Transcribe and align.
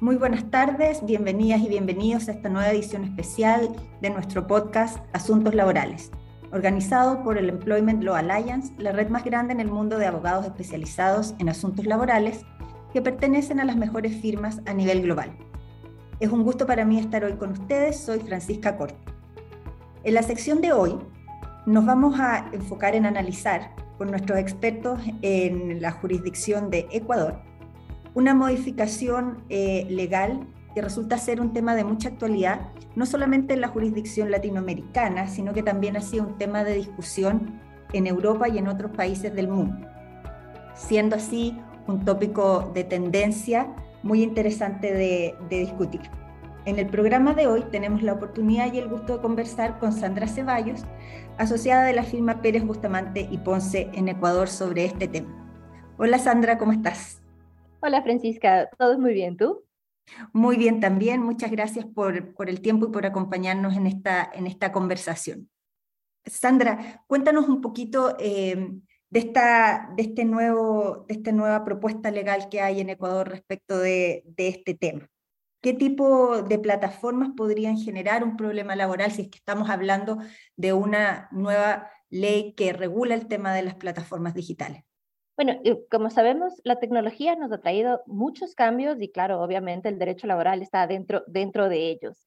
Muy 0.00 0.16
buenas 0.16 0.50
tardes, 0.50 1.04
bienvenidas 1.04 1.60
y 1.60 1.68
bienvenidos 1.68 2.26
a 2.28 2.32
esta 2.32 2.48
nueva 2.48 2.70
edición 2.70 3.04
especial 3.04 3.68
de 4.00 4.08
nuestro 4.08 4.46
podcast 4.46 4.96
Asuntos 5.12 5.54
Laborales, 5.54 6.10
organizado 6.52 7.22
por 7.22 7.36
el 7.36 7.50
Employment 7.50 8.02
Law 8.02 8.14
Alliance, 8.14 8.72
la 8.78 8.92
red 8.92 9.10
más 9.10 9.24
grande 9.24 9.52
en 9.52 9.60
el 9.60 9.68
mundo 9.68 9.98
de 9.98 10.06
abogados 10.06 10.46
especializados 10.46 11.34
en 11.38 11.50
asuntos 11.50 11.84
laborales 11.84 12.46
que 12.94 13.02
pertenecen 13.02 13.60
a 13.60 13.66
las 13.66 13.76
mejores 13.76 14.18
firmas 14.22 14.62
a 14.64 14.72
nivel 14.72 15.02
global. 15.02 15.36
Es 16.18 16.30
un 16.30 16.44
gusto 16.44 16.66
para 16.66 16.86
mí 16.86 16.98
estar 16.98 17.22
hoy 17.22 17.34
con 17.34 17.50
ustedes, 17.50 18.00
soy 18.00 18.20
Francisca 18.20 18.78
Corte. 18.78 18.96
En 20.02 20.14
la 20.14 20.22
sección 20.22 20.62
de 20.62 20.72
hoy 20.72 20.98
nos 21.66 21.84
vamos 21.84 22.18
a 22.18 22.48
enfocar 22.54 22.94
en 22.94 23.04
analizar 23.04 23.74
con 23.98 24.10
nuestros 24.10 24.38
expertos 24.38 24.98
en 25.20 25.82
la 25.82 25.90
jurisdicción 25.90 26.70
de 26.70 26.88
Ecuador 26.90 27.49
una 28.14 28.34
modificación 28.34 29.44
eh, 29.48 29.86
legal 29.88 30.46
que 30.74 30.82
resulta 30.82 31.18
ser 31.18 31.40
un 31.40 31.52
tema 31.52 31.74
de 31.74 31.84
mucha 31.84 32.08
actualidad, 32.08 32.60
no 32.94 33.06
solamente 33.06 33.54
en 33.54 33.60
la 33.60 33.68
jurisdicción 33.68 34.30
latinoamericana, 34.30 35.28
sino 35.28 35.52
que 35.52 35.62
también 35.62 35.96
ha 35.96 36.00
sido 36.00 36.26
un 36.26 36.38
tema 36.38 36.64
de 36.64 36.74
discusión 36.74 37.60
en 37.92 38.06
Europa 38.06 38.48
y 38.48 38.58
en 38.58 38.68
otros 38.68 38.92
países 38.92 39.34
del 39.34 39.48
mundo, 39.48 39.86
siendo 40.74 41.16
así 41.16 41.58
un 41.86 42.04
tópico 42.04 42.70
de 42.72 42.84
tendencia 42.84 43.68
muy 44.02 44.22
interesante 44.22 44.92
de, 44.92 45.34
de 45.48 45.58
discutir. 45.58 46.02
En 46.66 46.78
el 46.78 46.86
programa 46.86 47.34
de 47.34 47.46
hoy 47.46 47.64
tenemos 47.72 48.02
la 48.02 48.12
oportunidad 48.12 48.72
y 48.72 48.78
el 48.78 48.88
gusto 48.88 49.16
de 49.16 49.22
conversar 49.22 49.78
con 49.78 49.92
Sandra 49.92 50.28
Ceballos, 50.28 50.84
asociada 51.38 51.84
de 51.84 51.94
la 51.94 52.04
firma 52.04 52.42
Pérez 52.42 52.64
Bustamante 52.64 53.26
y 53.30 53.38
Ponce 53.38 53.88
en 53.94 54.08
Ecuador 54.08 54.48
sobre 54.48 54.84
este 54.84 55.08
tema. 55.08 55.28
Hola 55.96 56.18
Sandra, 56.18 56.58
¿cómo 56.58 56.72
estás? 56.72 57.20
Hola 57.82 58.02
Francisca, 58.02 58.68
todo 58.78 58.98
muy 58.98 59.14
bien, 59.14 59.38
¿tú? 59.38 59.64
Muy 60.34 60.58
bien 60.58 60.80
también, 60.80 61.22
muchas 61.22 61.50
gracias 61.50 61.86
por, 61.86 62.34
por 62.34 62.50
el 62.50 62.60
tiempo 62.60 62.86
y 62.86 62.90
por 62.90 63.06
acompañarnos 63.06 63.74
en 63.74 63.86
esta, 63.86 64.30
en 64.34 64.46
esta 64.46 64.70
conversación. 64.70 65.48
Sandra, 66.26 67.04
cuéntanos 67.06 67.48
un 67.48 67.62
poquito 67.62 68.16
eh, 68.18 68.70
de, 69.08 69.18
esta, 69.18 69.90
de, 69.96 70.02
este 70.02 70.26
nuevo, 70.26 71.06
de 71.08 71.14
esta 71.14 71.32
nueva 71.32 71.64
propuesta 71.64 72.10
legal 72.10 72.48
que 72.50 72.60
hay 72.60 72.80
en 72.80 72.90
Ecuador 72.90 73.28
respecto 73.30 73.78
de, 73.78 74.24
de 74.26 74.48
este 74.48 74.74
tema. 74.74 75.08
¿Qué 75.62 75.72
tipo 75.72 76.42
de 76.42 76.58
plataformas 76.58 77.30
podrían 77.34 77.78
generar 77.78 78.24
un 78.24 78.36
problema 78.36 78.76
laboral 78.76 79.10
si 79.10 79.22
es 79.22 79.28
que 79.28 79.38
estamos 79.38 79.70
hablando 79.70 80.18
de 80.56 80.74
una 80.74 81.28
nueva 81.32 81.90
ley 82.10 82.54
que 82.54 82.74
regula 82.74 83.14
el 83.14 83.26
tema 83.26 83.54
de 83.54 83.62
las 83.62 83.74
plataformas 83.76 84.34
digitales? 84.34 84.84
Bueno, 85.42 85.58
como 85.90 86.10
sabemos, 86.10 86.60
la 86.64 86.80
tecnología 86.80 87.34
nos 87.34 87.50
ha 87.50 87.62
traído 87.62 88.02
muchos 88.04 88.54
cambios 88.54 89.00
y 89.00 89.08
claro, 89.10 89.40
obviamente 89.40 89.88
el 89.88 89.98
derecho 89.98 90.26
laboral 90.26 90.60
está 90.60 90.86
dentro, 90.86 91.22
dentro 91.28 91.70
de 91.70 91.88
ellos. 91.88 92.26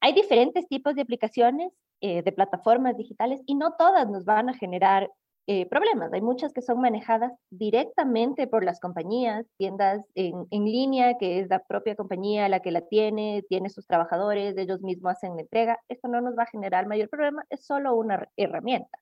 hay 0.00 0.12
diferentes 0.12 0.66
tipos 0.66 0.96
de 0.96 1.02
aplicaciones, 1.02 1.72
eh, 2.00 2.24
de 2.24 2.32
plataformas 2.32 2.96
digitales 2.96 3.40
y 3.46 3.54
no 3.54 3.74
todas 3.78 4.08
nos 4.10 4.24
van 4.24 4.48
a 4.48 4.54
generar 4.54 5.12
eh, 5.46 5.66
problemas. 5.66 6.12
Hay 6.12 6.22
muchas 6.22 6.52
que 6.52 6.60
son 6.60 6.80
manejadas 6.80 7.32
directamente 7.50 8.48
por 8.48 8.64
las 8.64 8.80
compañías, 8.80 9.46
tiendas 9.56 10.04
en, 10.16 10.48
en, 10.50 10.64
línea, 10.64 11.18
que 11.18 11.38
es 11.38 11.48
la 11.48 11.60
propia 11.60 11.94
compañía 11.94 12.48
la 12.48 12.58
que 12.62 12.72
la 12.72 12.80
tiene, 12.80 13.44
tiene 13.48 13.70
sus 13.70 13.86
trabajadores, 13.86 14.56
ellos 14.56 14.82
mismos 14.82 15.12
hacen 15.12 15.36
la 15.36 15.42
entrega. 15.42 15.78
Esto 15.88 16.08
no 16.08 16.20
nos 16.20 16.36
va 16.36 16.42
a 16.44 16.50
generar 16.50 16.88
mayor 16.88 17.08
problema, 17.08 17.44
es 17.48 17.64
solo 17.64 17.94
una 17.94 18.28
herramienta. 18.36 18.98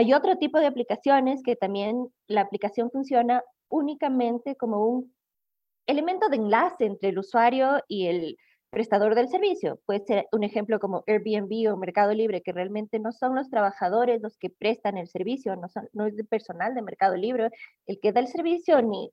Hay 0.00 0.14
otro 0.14 0.38
tipo 0.38 0.58
de 0.58 0.66
aplicaciones 0.66 1.42
que 1.42 1.56
también 1.56 2.08
la 2.26 2.40
aplicación 2.40 2.90
funciona 2.90 3.44
únicamente 3.68 4.56
como 4.56 4.86
un 4.86 5.14
elemento 5.86 6.30
de 6.30 6.36
enlace 6.36 6.86
entre 6.86 7.10
el 7.10 7.18
usuario 7.18 7.82
y 7.86 8.06
el 8.06 8.38
prestador 8.70 9.14
del 9.14 9.28
servicio. 9.28 9.78
Puede 9.84 10.00
ser 10.06 10.26
un 10.32 10.42
ejemplo 10.42 10.80
como 10.80 11.04
Airbnb 11.06 11.70
o 11.70 11.76
Mercado 11.76 12.14
Libre, 12.14 12.40
que 12.40 12.52
realmente 12.52 12.98
no 12.98 13.12
son 13.12 13.34
los 13.34 13.50
trabajadores 13.50 14.22
los 14.22 14.38
que 14.38 14.48
prestan 14.48 14.96
el 14.96 15.06
servicio, 15.06 15.54
no, 15.56 15.68
son, 15.68 15.86
no 15.92 16.06
es 16.06 16.18
el 16.18 16.26
personal 16.26 16.74
de 16.74 16.80
Mercado 16.80 17.14
Libre 17.14 17.50
el 17.84 18.00
que 18.00 18.12
da 18.12 18.20
el 18.20 18.28
servicio, 18.28 18.80
ni, 18.80 19.12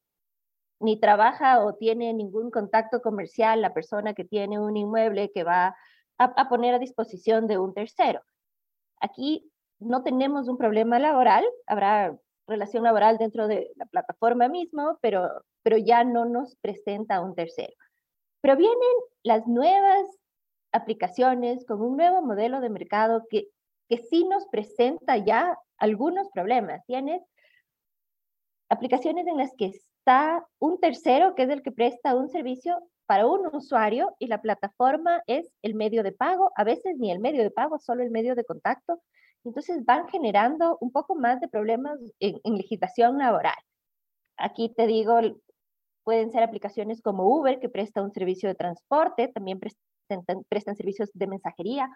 ni 0.79 0.97
trabaja 1.01 1.65
o 1.65 1.75
tiene 1.75 2.13
ningún 2.13 2.49
contacto 2.49 3.01
comercial 3.01 3.61
la 3.61 3.73
persona 3.73 4.13
que 4.13 4.23
tiene 4.23 4.57
un 4.57 4.77
inmueble 4.77 5.33
que 5.33 5.43
va 5.43 5.75
a, 6.17 6.23
a 6.23 6.47
poner 6.47 6.75
a 6.75 6.79
disposición 6.79 7.45
de 7.45 7.57
un 7.57 7.73
tercero. 7.73 8.21
Aquí 9.01 9.51
no 9.79 10.03
tenemos 10.03 10.47
un 10.47 10.57
problema 10.57 10.99
laboral, 10.99 11.45
habrá 11.65 12.17
relación 12.47 12.83
laboral 12.83 13.17
dentro 13.17 13.47
de 13.47 13.71
la 13.75 13.85
plataforma 13.85 14.47
mismo, 14.47 14.97
pero, 15.01 15.29
pero 15.63 15.77
ya 15.77 16.03
no 16.03 16.25
nos 16.25 16.55
presenta 16.57 17.21
un 17.21 17.35
tercero. 17.35 17.73
Pero 18.41 18.55
vienen 18.55 18.77
las 19.23 19.47
nuevas 19.47 20.05
aplicaciones 20.71 21.65
con 21.65 21.81
un 21.81 21.97
nuevo 21.97 22.21
modelo 22.21 22.61
de 22.61 22.69
mercado 22.69 23.25
que, 23.29 23.47
que 23.89 23.97
sí 23.97 24.25
nos 24.25 24.45
presenta 24.47 25.17
ya 25.17 25.57
algunos 25.77 26.29
problemas. 26.29 26.85
Tienes 26.85 27.21
aplicaciones 28.69 29.27
en 29.27 29.37
las 29.37 29.51
que 29.57 29.67
está 29.67 30.45
un 30.59 30.79
tercero, 30.79 31.35
que 31.35 31.43
es 31.43 31.49
el 31.49 31.61
que 31.61 31.71
presta 31.71 32.15
un 32.15 32.29
servicio 32.29 32.79
para 33.05 33.25
un 33.25 33.47
usuario 33.55 34.15
y 34.19 34.27
la 34.27 34.41
plataforma 34.41 35.21
es 35.27 35.53
el 35.61 35.75
medio 35.75 36.03
de 36.03 36.11
pago, 36.11 36.51
a 36.55 36.63
veces 36.63 36.97
ni 36.97 37.11
el 37.11 37.19
medio 37.19 37.43
de 37.43 37.51
pago, 37.51 37.79
solo 37.79 38.03
el 38.03 38.11
medio 38.11 38.35
de 38.35 38.43
contacto. 38.43 39.01
Entonces 39.43 39.85
van 39.85 40.07
generando 40.07 40.77
un 40.81 40.91
poco 40.91 41.15
más 41.15 41.39
de 41.39 41.47
problemas 41.47 41.99
en, 42.19 42.39
legislación 42.55 43.17
laboral. 43.17 43.55
Aquí 44.37 44.73
te 44.75 44.87
digo, 44.87 45.19
pueden 46.03 46.31
ser 46.31 46.43
aplicaciones 46.43 47.01
como 47.01 47.27
Uber, 47.27 47.59
que 47.59 47.69
presta 47.69 48.01
un 48.01 48.11
servicio 48.11 48.49
de 48.49 48.55
transporte, 48.55 49.29
también 49.29 49.59
prestan, 49.59 50.43
prestan 50.49 50.75
servicios 50.75 51.09
de 51.13 51.27
mensajería, 51.27 51.89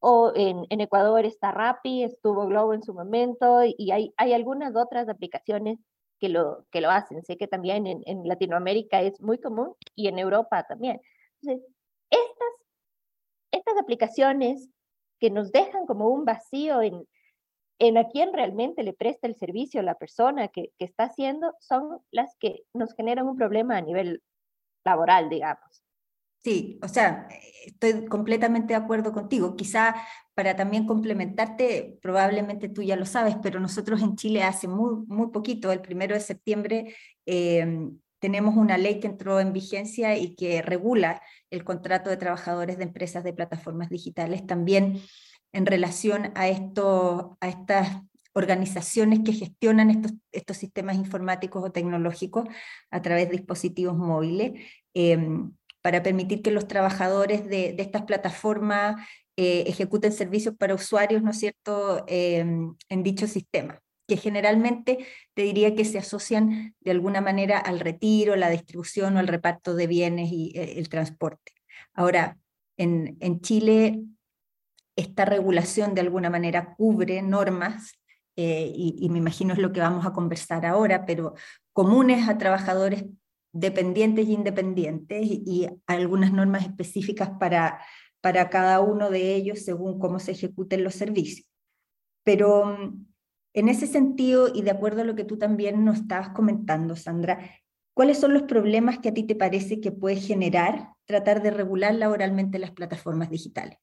o 0.00 0.32
en, 0.34 0.66
en, 0.68 0.80
Ecuador 0.80 1.24
está 1.24 1.50
Rappi, 1.50 2.02
estuvo 2.04 2.46
Globo 2.46 2.74
en 2.74 2.82
su 2.82 2.92
momento, 2.92 3.62
y 3.64 3.90
hay, 3.90 4.12
hay 4.16 4.32
algunas 4.34 4.76
otras 4.76 5.08
aplicaciones 5.08 5.78
que 6.20 6.28
lo, 6.28 6.64
que 6.70 6.80
lo 6.80 6.90
hacen. 6.90 7.22
Sé 7.24 7.36
que 7.36 7.46
también 7.46 7.86
en, 7.86 8.02
en 8.06 8.26
Latinoamérica 8.26 9.00
es 9.02 9.20
muy 9.20 9.38
común 9.38 9.74
y 9.94 10.08
en 10.08 10.18
Europa 10.18 10.64
también. 10.64 11.00
Entonces, 11.40 11.66
estas, 12.10 12.52
estas 13.50 13.78
aplicaciones 13.78 14.68
que 15.24 15.30
nos 15.30 15.52
dejan 15.52 15.86
como 15.86 16.08
un 16.10 16.26
vacío 16.26 16.82
en, 16.82 17.08
en 17.78 17.96
a 17.96 18.08
quién 18.08 18.34
realmente 18.34 18.82
le 18.82 18.92
presta 18.92 19.26
el 19.26 19.34
servicio 19.34 19.80
la 19.80 19.94
persona 19.94 20.48
que, 20.48 20.70
que 20.78 20.84
está 20.84 21.04
haciendo, 21.04 21.54
son 21.60 21.98
las 22.10 22.36
que 22.38 22.64
nos 22.74 22.92
generan 22.92 23.26
un 23.26 23.34
problema 23.34 23.78
a 23.78 23.80
nivel 23.80 24.22
laboral, 24.84 25.30
digamos. 25.30 25.82
Sí, 26.42 26.78
o 26.82 26.88
sea, 26.88 27.26
estoy 27.64 28.04
completamente 28.04 28.74
de 28.74 28.80
acuerdo 28.80 29.12
contigo. 29.12 29.56
Quizá 29.56 29.94
para 30.34 30.56
también 30.56 30.86
complementarte, 30.86 31.98
probablemente 32.02 32.68
tú 32.68 32.82
ya 32.82 32.96
lo 32.96 33.06
sabes, 33.06 33.36
pero 33.42 33.60
nosotros 33.60 34.02
en 34.02 34.16
Chile 34.16 34.42
hace 34.42 34.68
muy, 34.68 35.06
muy 35.06 35.28
poquito, 35.28 35.72
el 35.72 35.80
primero 35.80 36.14
de 36.14 36.20
septiembre, 36.20 36.94
em, 37.24 37.98
tenemos 38.24 38.56
una 38.56 38.78
ley 38.78 39.00
que 39.00 39.06
entró 39.06 39.38
en 39.38 39.52
vigencia 39.52 40.16
y 40.16 40.34
que 40.34 40.62
regula 40.62 41.20
el 41.50 41.62
contrato 41.62 42.08
de 42.08 42.16
trabajadores 42.16 42.78
de 42.78 42.84
empresas 42.84 43.22
de 43.22 43.34
plataformas 43.34 43.90
digitales, 43.90 44.46
también 44.46 45.02
en 45.52 45.66
relación 45.66 46.32
a, 46.34 46.44
a 46.44 47.48
estas 47.48 47.98
organizaciones 48.32 49.20
que 49.26 49.34
gestionan 49.34 49.90
estos, 49.90 50.14
estos 50.32 50.56
sistemas 50.56 50.96
informáticos 50.96 51.62
o 51.62 51.70
tecnológicos 51.70 52.48
a 52.90 53.02
través 53.02 53.28
de 53.28 53.36
dispositivos 53.36 53.94
móviles, 53.94 54.58
em, 54.94 55.52
para 55.82 56.02
permitir 56.02 56.40
que 56.40 56.50
los 56.50 56.66
trabajadores 56.66 57.44
de, 57.44 57.74
de 57.74 57.82
estas 57.82 58.04
plataformas 58.04 59.06
eh, 59.36 59.64
ejecuten 59.66 60.12
servicios 60.12 60.54
para 60.56 60.74
usuarios, 60.74 61.22
¿no 61.22 61.32
es 61.32 61.40
cierto?, 61.40 62.06
em, 62.08 62.74
en 62.88 63.02
dicho 63.02 63.26
sistema 63.26 63.83
que 64.06 64.16
generalmente 64.16 65.06
te 65.34 65.42
diría 65.42 65.74
que 65.74 65.84
se 65.84 65.98
asocian 65.98 66.74
de 66.80 66.90
alguna 66.90 67.20
manera 67.20 67.58
al 67.58 67.80
retiro, 67.80 68.36
la 68.36 68.50
distribución 68.50 69.16
o 69.16 69.20
el 69.20 69.28
reparto 69.28 69.74
de 69.74 69.86
bienes 69.86 70.30
y 70.30 70.52
eh, 70.54 70.78
el 70.78 70.88
transporte. 70.88 71.52
Ahora, 71.94 72.38
en, 72.76 73.16
en, 73.20 73.40
Chile, 73.40 74.02
esta 74.96 75.24
regulación 75.24 75.94
de 75.94 76.02
alguna 76.02 76.28
manera 76.28 76.74
cubre 76.74 77.22
normas, 77.22 77.92
eh, 78.36 78.72
y, 78.74 79.08
me 79.10 79.18
imagino 79.18 79.54
es 79.54 79.60
lo 79.60 79.72
que 79.72 79.80
vamos 79.80 80.04
a 80.04 80.12
conversar 80.12 80.66
ahora, 80.66 81.06
pero 81.06 81.34
comunes 81.72 82.28
a 82.28 82.36
trabajadores 82.36 83.04
dependientes 83.52 84.26
e 84.26 84.32
independientes 84.32 85.22
y, 85.22 85.42
y 85.46 85.68
algunas 85.86 86.32
normas 86.32 86.64
específicas 86.64 87.30
para, 87.38 87.80
para 88.20 88.50
cada 88.50 88.80
uno 88.80 89.10
de 89.10 89.36
ellos 89.36 89.60
según 89.60 90.00
cómo 90.00 90.18
se 90.18 90.32
ejecuten 90.32 90.82
los 90.82 90.96
servicios. 90.96 91.46
Pero 92.24 92.64
mm, 92.64 93.06
en 93.54 93.68
ese 93.68 93.86
sentido, 93.86 94.48
y 94.52 94.62
de 94.62 94.72
acuerdo 94.72 95.02
a 95.02 95.04
lo 95.04 95.14
que 95.14 95.24
tú 95.24 95.38
también 95.38 95.84
nos 95.84 96.00
estabas 96.00 96.30
comentando, 96.30 96.96
Sandra, 96.96 97.38
¿cuáles 97.94 98.18
son 98.18 98.34
los 98.34 98.42
problemas 98.42 98.98
que 98.98 99.10
a 99.10 99.14
ti 99.14 99.22
te 99.22 99.36
parece 99.36 99.80
que 99.80 99.92
puede 99.92 100.16
generar 100.16 100.90
tratar 101.06 101.40
de 101.40 101.52
regular 101.52 101.94
laboralmente 101.94 102.58
las 102.58 102.72
plataformas 102.72 103.30
digitales? 103.30 103.78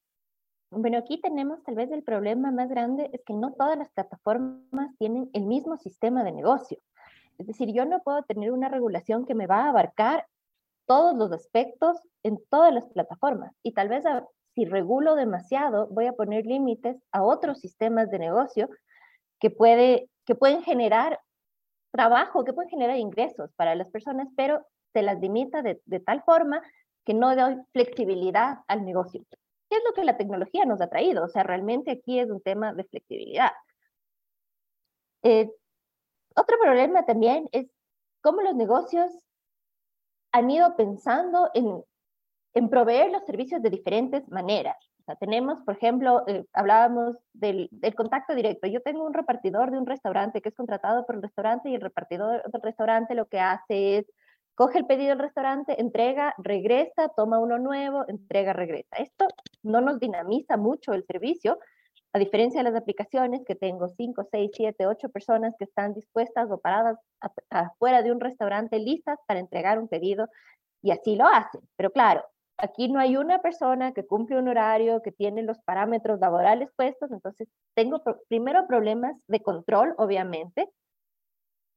Bueno, 0.71 0.97
aquí 0.97 1.19
tenemos 1.21 1.63
tal 1.63 1.75
vez 1.75 1.91
el 1.91 2.03
problema 2.03 2.51
más 2.51 2.69
grande, 2.69 3.09
es 3.13 3.21
que 3.25 3.33
no 3.33 3.53
todas 3.53 3.77
las 3.77 3.89
plataformas 3.91 4.95
tienen 4.99 5.29
el 5.33 5.45
mismo 5.45 5.77
sistema 5.77 6.23
de 6.23 6.33
negocio. 6.33 6.77
Es 7.37 7.47
decir, 7.47 7.73
yo 7.73 7.85
no 7.85 8.01
puedo 8.03 8.23
tener 8.23 8.51
una 8.51 8.69
regulación 8.69 9.25
que 9.25 9.35
me 9.35 9.47
va 9.47 9.65
a 9.65 9.69
abarcar 9.69 10.27
todos 10.85 11.15
los 11.15 11.31
aspectos 11.31 11.97
en 12.23 12.39
todas 12.49 12.73
las 12.73 12.85
plataformas. 12.89 13.53
Y 13.63 13.71
tal 13.71 13.87
vez 13.87 14.03
si 14.53 14.65
regulo 14.65 15.15
demasiado, 15.15 15.87
voy 15.87 16.07
a 16.07 16.13
poner 16.13 16.45
límites 16.45 16.97
a 17.11 17.23
otros 17.23 17.59
sistemas 17.59 18.11
de 18.11 18.19
negocio 18.19 18.69
que, 19.41 19.49
puede, 19.49 20.09
que 20.25 20.35
pueden 20.35 20.63
generar 20.63 21.19
trabajo, 21.91 22.45
que 22.45 22.53
pueden 22.53 22.69
generar 22.69 22.97
ingresos 22.97 23.51
para 23.55 23.75
las 23.75 23.89
personas, 23.89 24.29
pero 24.37 24.65
se 24.93 25.01
las 25.01 25.19
limita 25.19 25.61
de, 25.61 25.81
tal 26.05 26.23
forma 26.23 26.61
que 27.03 27.13
no 27.13 27.35
doy 27.35 27.57
flexibilidad 27.73 28.59
al 28.67 28.85
negocio. 28.85 29.25
¿Qué 29.69 29.77
es 29.77 29.83
lo 29.85 29.93
que 29.93 30.03
la 30.03 30.17
tecnología 30.17 30.65
nos 30.65 30.79
ha 30.79 30.89
traído? 30.89 31.25
O 31.25 31.27
sea, 31.27 31.43
realmente 31.43 31.91
aquí 31.91 32.19
es 32.19 32.29
un 32.29 32.41
tema 32.41 32.73
de 32.73 32.83
flexibilidad. 32.83 33.51
Eh, 35.23 35.49
otro 36.35 36.57
problema 36.61 37.05
también 37.05 37.49
es 37.51 37.67
cómo 38.21 38.41
los 38.41 38.55
negocios 38.55 39.11
han 40.31 40.49
ido 40.51 40.75
pensando 40.75 41.49
en, 41.53 41.83
en 42.53 42.69
proveer 42.69 43.11
los 43.11 43.25
servicios 43.25 43.61
de 43.61 43.69
diferentes 43.69 44.27
maneras. 44.29 44.77
Sea, 45.11 45.15
tenemos, 45.15 45.59
por 45.63 45.75
ejemplo, 45.75 46.23
eh, 46.27 46.45
hablábamos 46.53 47.17
del, 47.33 47.69
del, 47.71 47.95
contacto 47.95 48.35
directo. 48.35 48.67
Yo 48.67 48.81
tengo 48.81 49.05
un 49.05 49.13
repartidor 49.13 49.71
de 49.71 49.77
un 49.77 49.85
restaurante 49.85 50.41
que 50.41 50.49
es 50.49 50.55
contratado 50.55 51.05
por 51.05 51.15
el 51.15 51.21
restaurante 51.21 51.69
y 51.69 51.75
el 51.75 51.81
repartidor 51.81 52.43
del 52.51 52.61
restaurante 52.61 53.15
lo 53.15 53.27
que 53.27 53.39
hace 53.39 53.97
es 53.97 54.05
coge 54.55 54.79
el 54.79 54.85
pedido 54.85 55.09
del 55.09 55.19
restaurante, 55.19 55.79
entrega, 55.81 56.35
regresa, 56.37 57.09
toma 57.15 57.39
uno 57.39 57.57
nuevo, 57.57 58.05
entrega, 58.07 58.53
regresa. 58.53 58.97
Esto 58.97 59.27
no 59.63 59.81
nos 59.81 59.99
dinamiza 59.99 60.57
mucho 60.57 60.93
el 60.93 61.03
servicio, 61.05 61.57
a 62.13 62.19
diferencia 62.19 62.61
de 62.61 62.69
las 62.69 62.79
aplicaciones 62.79 63.41
que 63.45 63.55
tengo 63.55 63.87
5, 63.87 64.27
6, 64.29 64.51
7, 64.53 64.85
8 64.85 65.09
personas 65.09 65.55
que 65.57 65.63
están 65.63 65.93
dispuestas 65.93 66.51
o 66.51 66.59
paradas 66.59 66.97
afuera 67.49 68.03
de 68.03 68.11
un 68.11 68.19
restaurante 68.19 68.77
listas 68.79 69.17
para 69.27 69.39
entregar 69.39 69.79
un 69.79 69.87
pedido 69.87 70.27
y 70.81 70.91
así 70.91 71.15
lo 71.15 71.25
hacen. 71.25 71.61
Pero 71.77 71.91
claro, 71.91 72.23
aquí 72.61 72.87
no 72.87 72.99
hay 72.99 73.17
una 73.17 73.39
persona 73.39 73.91
que 73.91 74.05
cumple 74.05 74.37
un 74.37 74.47
horario, 74.47 75.01
que 75.01 75.11
tiene 75.11 75.43
los 75.43 75.59
parámetros 75.59 76.19
laborales 76.19 76.69
puestos, 76.75 77.11
entonces 77.11 77.47
tengo 77.75 78.01
primero 78.29 78.67
problemas 78.67 79.15
de 79.27 79.41
control, 79.41 79.93
obviamente. 79.97 80.69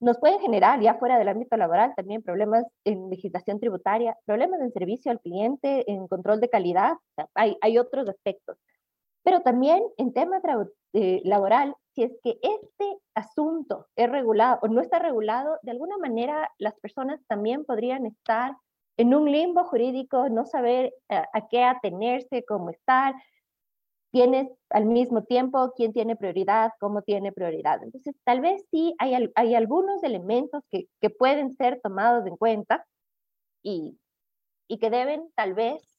Nos 0.00 0.19
pueden 0.19 0.40
generar, 0.40 0.81
ya 0.81 0.94
fuera 0.94 1.19
del 1.19 1.28
ámbito 1.28 1.56
laboral, 1.56 1.94
también 1.96 2.22
problemas 2.22 2.64
en 2.84 3.08
legislación 3.08 3.58
tributaria, 3.58 4.16
problemas 4.26 4.60
en 4.60 4.72
servicio 4.72 5.10
al 5.10 5.20
cliente, 5.20 5.90
en 5.90 6.06
control 6.08 6.40
de 6.40 6.50
calidad, 6.50 6.96
hay, 7.34 7.56
hay 7.62 7.78
otros 7.78 8.08
aspectos. 8.08 8.58
Pero 9.22 9.40
también 9.40 9.82
en 9.96 10.12
tema 10.12 10.40
eh, 10.92 11.22
laboral, 11.25 11.75
si 11.94 12.02
es 12.02 12.12
que 12.22 12.38
este 12.42 12.98
asunto 13.14 13.86
es 13.96 14.10
regulado 14.10 14.58
o 14.60 14.69
no 14.69 14.82
está 14.82 14.98
regulado, 14.98 15.58
de 15.62 15.70
alguna 15.70 15.96
manera 15.96 16.50
las 16.58 16.75
personas 16.81 17.20
también 17.26 17.64
podrían 17.64 18.04
estar 18.04 18.54
en 18.96 19.14
un 19.14 19.31
limbo 19.31 19.64
jurídico, 19.64 20.29
no 20.29 20.46
saber 20.46 20.94
a, 21.08 21.17
eh, 21.17 21.25
a 21.32 21.49
qué 21.49 21.64
atenerse, 21.64 22.44
cómo 22.44 22.70
estar. 22.70 23.14
Tienes 24.12 24.49
al 24.70 24.87
mismo 24.87 25.25
tiempo 25.25 25.73
quién 25.76 25.93
tiene 25.93 26.14
prioridad, 26.17 26.70
cómo 26.79 27.02
tiene 27.02 27.32
prioridad. 27.32 27.82
Entonces, 27.82 28.14
tal 28.25 28.41
vez 28.41 28.64
sí 28.70 28.94
hay, 28.99 29.31
hay 29.35 29.55
algunos 29.55 30.02
elementos 30.05 30.62
que, 30.70 30.87
que 31.00 31.11
pueden 31.11 31.52
ser 31.52 31.81
tomados 31.82 32.25
en 32.26 32.37
cuenta 32.37 32.87
y, 33.62 33.99
y 34.69 34.79
que 34.79 34.91
deben 34.91 35.29
tal 35.35 35.55
vez 35.55 35.94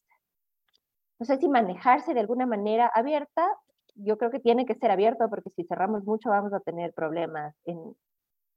no 1.19 1.25
sé 1.25 1.37
si 1.37 1.47
manejarse 1.47 2.13
de 2.13 2.19
alguna 2.19 2.45
manera 2.45 2.91
abierta, 2.93 3.47
yo 3.95 4.17
creo 4.17 4.31
que 4.31 4.39
tiene 4.39 4.65
que 4.65 4.75
ser 4.75 4.91
abierto 4.91 5.29
porque 5.29 5.49
si 5.49 5.63
cerramos 5.63 6.03
mucho 6.03 6.29
vamos 6.29 6.53
a 6.53 6.59
tener 6.59 6.93
problemas 6.93 7.55
en, 7.65 7.95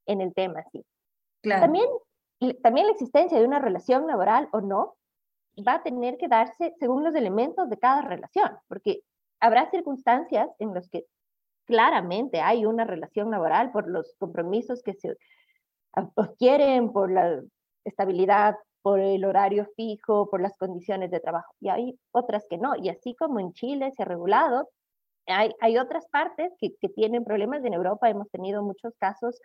en 0.05 0.21
el 0.21 0.33
tema, 0.33 0.63
sí. 0.71 0.85
Claro. 1.41 1.61
También, 1.61 1.87
también 2.61 2.87
la 2.87 2.93
existencia 2.93 3.37
de 3.37 3.45
una 3.45 3.59
relación 3.59 4.07
laboral 4.07 4.49
o 4.51 4.61
no 4.61 4.95
va 5.67 5.75
a 5.75 5.83
tener 5.83 6.17
que 6.17 6.27
darse 6.27 6.73
según 6.79 7.03
los 7.03 7.15
elementos 7.15 7.69
de 7.69 7.77
cada 7.77 8.01
relación, 8.01 8.57
porque 8.67 9.01
habrá 9.39 9.69
circunstancias 9.69 10.49
en 10.59 10.73
las 10.73 10.89
que 10.89 11.05
claramente 11.65 12.41
hay 12.41 12.65
una 12.65 12.85
relación 12.85 13.31
laboral 13.31 13.71
por 13.71 13.89
los 13.89 14.15
compromisos 14.17 14.81
que 14.83 14.93
se 14.93 15.17
adquieren, 15.93 16.91
por 16.91 17.11
la 17.11 17.41
estabilidad 17.83 18.55
por 18.81 18.99
el 18.99 19.25
horario 19.25 19.67
fijo, 19.75 20.29
por 20.29 20.41
las 20.41 20.57
condiciones 20.57 21.11
de 21.11 21.19
trabajo, 21.19 21.53
y 21.59 21.69
hay 21.69 21.99
otras 22.11 22.45
que 22.49 22.57
no. 22.57 22.73
Y 22.75 22.89
así 22.89 23.15
como 23.15 23.39
en 23.39 23.53
Chile 23.53 23.91
se 23.91 24.03
ha 24.03 24.05
regulado, 24.05 24.69
hay, 25.27 25.53
hay 25.59 25.77
otras 25.77 26.07
partes 26.07 26.53
que, 26.59 26.75
que 26.79 26.89
tienen 26.89 27.23
problemas. 27.23 27.63
En 27.63 27.73
Europa 27.73 28.09
hemos 28.09 28.29
tenido 28.29 28.63
muchos 28.63 28.95
casos 28.97 29.39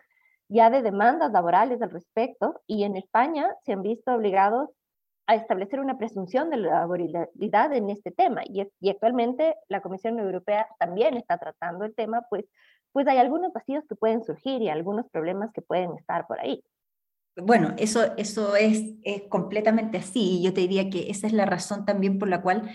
ya 0.47 0.69
de 0.69 0.81
demandas 0.81 1.31
laborales 1.31 1.81
al 1.81 1.91
respecto, 1.91 2.61
y 2.67 2.83
en 2.83 2.95
España 2.95 3.53
se 3.65 3.73
han 3.73 3.81
visto 3.81 4.13
obligados 4.13 4.69
a 5.27 5.35
establecer 5.35 5.79
una 5.79 5.97
presunción 5.97 6.49
de 6.49 6.57
laboralidad 6.57 7.73
en 7.73 7.89
este 7.89 8.11
tema. 8.11 8.43
Y, 8.45 8.67
y, 8.79 8.89
actualmente 8.89 9.55
la 9.69 9.81
Comisión 9.81 10.19
Europea 10.19 10.67
también 10.79 11.17
está 11.17 11.37
tratando 11.37 11.85
el 11.85 11.95
tema, 11.95 12.25
pues, 12.29 12.45
pues 12.91 13.07
hay 13.07 13.17
algunos 13.17 13.51
vacíos 13.51 13.83
que 13.89 13.95
pueden 13.95 14.23
surgir 14.23 14.61
y 14.61 14.69
algunos 14.69 15.09
problemas 15.09 15.51
que 15.51 15.61
pueden 15.61 15.97
estar 15.97 16.27
por 16.27 16.39
ahí 16.39 16.63
bueno, 17.37 17.73
eso, 17.77 18.15
eso 18.17 18.55
es, 18.55 18.81
completamente 19.29 19.97
así. 19.97 20.41
Yo 20.43 20.53
te 20.53 20.61
diría 20.61 20.89
que 20.89 21.09
esa 21.09 21.27
es 21.27 21.33
la 21.33 21.45
razón 21.45 21.85
también 21.85 22.17
por 22.17 22.29
la 22.29 22.41
cual, 22.41 22.69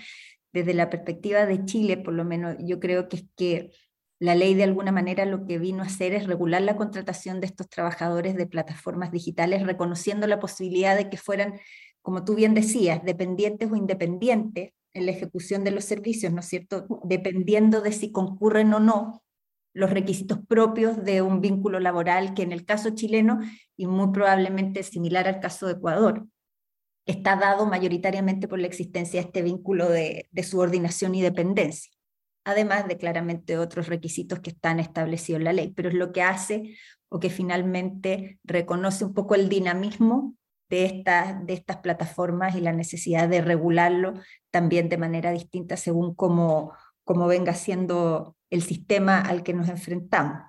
desde 0.52 0.74
la 0.74 0.90
perspectiva 0.90 1.46
de 1.46 1.64
Chile, 1.64 1.96
por 1.96 2.14
lo 2.14 2.24
menos, 2.24 2.56
yo 2.60 2.78
creo 2.80 3.08
que 3.08 3.16
es 3.16 3.24
que 3.36 3.70
la 4.20 4.34
ley 4.34 4.54
de 4.54 4.64
alguna 4.64 4.92
manera 4.92 5.24
lo 5.24 5.46
que 5.46 5.58
vino 5.58 5.82
a 5.82 5.86
hacer 5.86 6.12
es 6.12 6.26
regular 6.26 6.62
la 6.62 6.76
contratación 6.76 7.40
de 7.40 7.46
estos 7.46 7.68
trabajadores 7.68 8.36
de 8.36 8.46
plataformas 8.46 9.10
digitales, 9.10 9.66
reconociendo 9.66 10.26
la 10.26 10.38
posibilidad 10.38 10.96
de 10.96 11.08
que 11.08 11.16
fueran, 11.16 11.58
como 12.02 12.24
tú 12.24 12.34
bien 12.34 12.54
decías, 12.54 13.02
dependientes 13.02 13.72
o 13.72 13.76
independientes 13.76 14.72
en 14.92 15.06
la 15.06 15.12
ejecución 15.12 15.64
de 15.64 15.70
los 15.70 15.84
servicios, 15.84 16.32
¿no 16.32 16.40
es 16.40 16.46
cierto? 16.46 16.86
Dependiendo 17.04 17.80
de 17.80 17.92
si 17.92 18.12
concurren 18.12 18.72
o 18.74 18.80
no 18.80 19.22
los 19.72 19.90
requisitos 19.90 20.38
propios 20.46 21.02
de 21.04 21.22
un 21.22 21.40
vínculo 21.40 21.80
laboral 21.80 22.34
que 22.34 22.42
en 22.42 22.52
el 22.52 22.64
caso 22.64 22.90
chileno, 22.90 23.38
y 23.76 23.86
muy 23.86 24.12
probablemente 24.12 24.82
similar 24.82 25.28
al 25.28 25.40
caso 25.40 25.66
de 25.66 25.74
Ecuador, 25.74 26.26
está 27.06 27.36
dado 27.36 27.66
mayoritariamente 27.66 28.48
por 28.48 28.58
la 28.58 28.66
existencia 28.66 29.20
de 29.20 29.26
este 29.26 29.42
vínculo 29.42 29.88
de, 29.88 30.28
subordinación 30.42 31.14
y 31.14 31.22
dependencia, 31.22 31.90
además 32.50 32.86
de 32.86 32.98
claramente 32.98 33.58
otros 33.58 33.88
requisitos 33.88 34.40
que 34.40 34.50
están 34.50 34.80
establecidos 34.80 35.38
en 35.38 35.44
la 35.44 35.52
ley, 35.52 35.72
pero 35.74 35.88
es 35.88 35.94
lo 35.94 36.12
que 36.12 36.22
hace 36.22 36.76
o 37.08 37.18
que 37.18 37.30
finalmente 37.30 38.38
reconoce 38.44 39.04
un 39.04 39.14
poco 39.14 39.34
el 39.34 39.48
dinamismo 39.48 40.34
de 40.68 40.84
estas, 40.84 41.44
de 41.46 41.52
estas 41.54 41.78
plataformas 41.78 42.54
y 42.54 42.60
la 42.60 42.72
necesidad 42.72 43.28
de 43.28 43.40
regularlo 43.40 44.14
también 44.50 44.88
de 44.88 44.98
manera 44.98 45.32
distinta 45.32 45.76
según 45.76 46.14
cómo, 46.14 46.72
cómo 47.04 47.26
venga 47.26 47.54
siendo 47.54 48.36
el 48.50 48.62
sistema 48.62 49.20
al 49.20 49.42
que 49.42 49.52
nos 49.52 49.68
enfrentamos. 49.68 50.42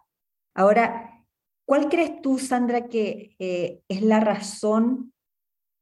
Ahora, 0.53 1.25
¿cuál 1.65 1.89
crees 1.89 2.21
tú, 2.21 2.37
Sandra, 2.37 2.87
que 2.87 3.35
eh, 3.39 3.81
es 3.87 4.01
la 4.01 4.19
razón 4.19 5.13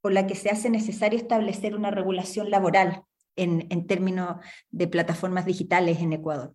por 0.00 0.12
la 0.12 0.26
que 0.26 0.34
se 0.34 0.48
hace 0.48 0.70
necesario 0.70 1.18
establecer 1.18 1.74
una 1.74 1.90
regulación 1.90 2.50
laboral 2.50 3.04
en, 3.36 3.66
en 3.70 3.86
términos 3.86 4.36
de 4.70 4.88
plataformas 4.88 5.46
digitales 5.46 6.00
en 6.00 6.12
Ecuador? 6.12 6.54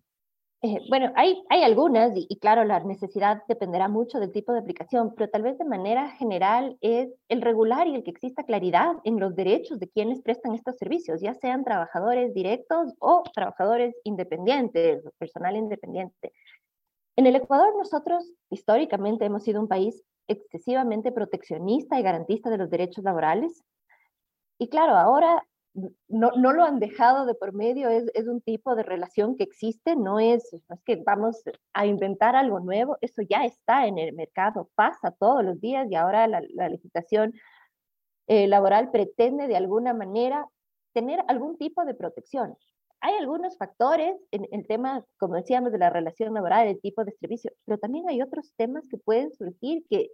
Eh, 0.62 0.80
bueno, 0.88 1.12
hay, 1.16 1.44
hay 1.50 1.62
algunas 1.62 2.12
y, 2.14 2.38
claro, 2.38 2.64
la 2.64 2.80
necesidad 2.80 3.42
dependerá 3.46 3.88
mucho 3.88 4.18
del 4.18 4.32
tipo 4.32 4.52
de 4.52 4.60
aplicación, 4.60 5.14
pero 5.14 5.28
tal 5.28 5.42
vez 5.42 5.58
de 5.58 5.66
manera 5.66 6.10
general 6.12 6.78
es 6.80 7.10
el 7.28 7.42
regular 7.42 7.86
y 7.86 7.94
el 7.94 8.02
que 8.02 8.10
exista 8.10 8.42
claridad 8.42 8.96
en 9.04 9.20
los 9.20 9.36
derechos 9.36 9.78
de 9.78 9.88
quienes 9.88 10.22
prestan 10.22 10.54
estos 10.54 10.76
servicios, 10.76 11.20
ya 11.20 11.34
sean 11.34 11.62
trabajadores 11.62 12.32
directos 12.32 12.94
o 13.00 13.22
trabajadores 13.34 13.94
independientes, 14.04 15.04
personal 15.18 15.56
independiente. 15.56 16.32
En 17.16 17.26
el 17.26 17.36
Ecuador 17.36 17.76
nosotros 17.76 18.32
históricamente 18.50 19.26
hemos 19.26 19.42
sido 19.42 19.60
un 19.60 19.68
país 19.68 20.02
excesivamente 20.26 21.12
proteccionista 21.12 22.00
y 22.00 22.02
garantista 22.02 22.50
de 22.50 22.58
los 22.58 22.70
derechos 22.70 23.04
laborales. 23.04 23.62
Y 24.58 24.68
claro, 24.68 24.96
ahora 24.96 25.46
no, 26.08 26.30
no, 26.36 26.52
lo 26.52 26.64
han 26.64 26.78
dejado 26.78 27.26
de 27.26 27.34
por 27.34 27.52
medio, 27.52 27.88
es, 27.88 28.10
es, 28.14 28.26
un 28.26 28.40
tipo 28.40 28.74
de 28.74 28.82
relación 28.82 29.36
que 29.36 29.44
existe, 29.44 29.94
no 29.94 30.18
es, 30.18 30.52
es 30.52 30.82
que 30.84 30.96
vamos 30.96 31.42
a 31.74 31.86
inventar 31.86 32.34
algo 32.34 32.60
nuevo, 32.60 32.96
eso 33.00 33.22
ya 33.22 33.44
está 33.44 33.86
en 33.86 33.98
el 33.98 34.14
mercado, 34.14 34.70
pasa 34.74 35.10
todos 35.10 35.44
los 35.44 35.60
días 35.60 35.86
y 35.90 35.94
ahora 35.94 36.26
la, 36.28 36.42
la 36.54 36.68
legislación 36.68 37.34
eh, 38.26 38.46
laboral 38.48 38.90
pretende 38.90 39.48
de 39.48 39.56
alguna 39.56 39.92
manera 39.92 40.46
tener 40.94 41.22
algún 41.28 41.58
tipo 41.58 41.84
de 41.84 41.94
protección. 41.94 42.56
Hay 43.00 43.14
algunos 43.14 43.58
factores 43.58 44.16
en 44.30 44.48
el 44.50 44.66
tema, 44.66 45.04
como 45.18 45.34
decíamos, 45.34 45.72
de 45.72 45.78
la 45.78 45.90
relación 45.90 46.32
laboral, 46.32 46.66
el 46.68 46.80
tipo 46.80 47.04
de 47.04 47.12
servicio, 47.12 47.52
pero 47.66 47.78
también 47.78 48.08
hay 48.08 48.22
otros 48.22 48.52
temas 48.56 48.88
que 48.88 48.96
pueden 48.96 49.32
surgir 49.34 49.84
que, 49.90 50.08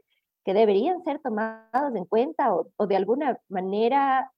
que 0.45 0.55
deberían 0.55 1.03
ser 1.05 1.21
tomados 1.21 1.95
en 1.95 2.05
cuenta 2.05 2.53
o, 2.53 2.69
o 2.77 2.87
de 2.89 2.97
alguna 2.97 3.39
manera 3.49 4.31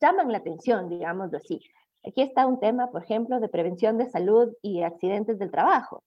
llaman 0.00 0.32
la 0.32 0.38
atención, 0.38 0.88
digámoslo 0.88 1.38
así. 1.38 1.60
Aquí 2.06 2.22
está 2.22 2.46
un 2.46 2.60
tema, 2.60 2.90
por 2.90 3.02
ejemplo, 3.02 3.40
de 3.40 3.48
prevención 3.48 3.98
de 3.98 4.06
salud 4.06 4.52
y 4.62 4.82
accidentes 4.82 5.38
del 5.38 5.50
trabajo. 5.50 6.04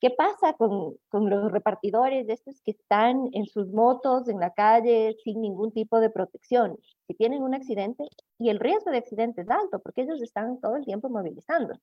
¿Qué 0.00 0.10
pasa 0.10 0.54
con, 0.54 0.96
con, 1.08 1.30
los 1.30 1.52
repartidores 1.52 2.26
de 2.26 2.32
estos 2.32 2.60
que 2.62 2.72
están 2.72 3.28
en 3.32 3.46
sus 3.46 3.68
motos 3.68 4.28
en 4.28 4.40
la 4.40 4.50
calle 4.50 5.16
sin 5.22 5.40
ningún 5.40 5.72
tipo 5.72 6.00
de 6.00 6.10
protección? 6.10 6.76
Si 7.06 7.14
tienen 7.14 7.42
un 7.42 7.54
accidente 7.54 8.08
y 8.38 8.50
el 8.50 8.58
riesgo 8.58 8.90
de 8.90 8.98
accidente 8.98 9.42
es 9.42 9.50
alto 9.50 9.78
porque 9.80 10.02
ellos 10.02 10.20
están 10.20 10.60
todo 10.60 10.76
el 10.76 10.84
tiempo 10.84 11.08
movilizando. 11.08 11.74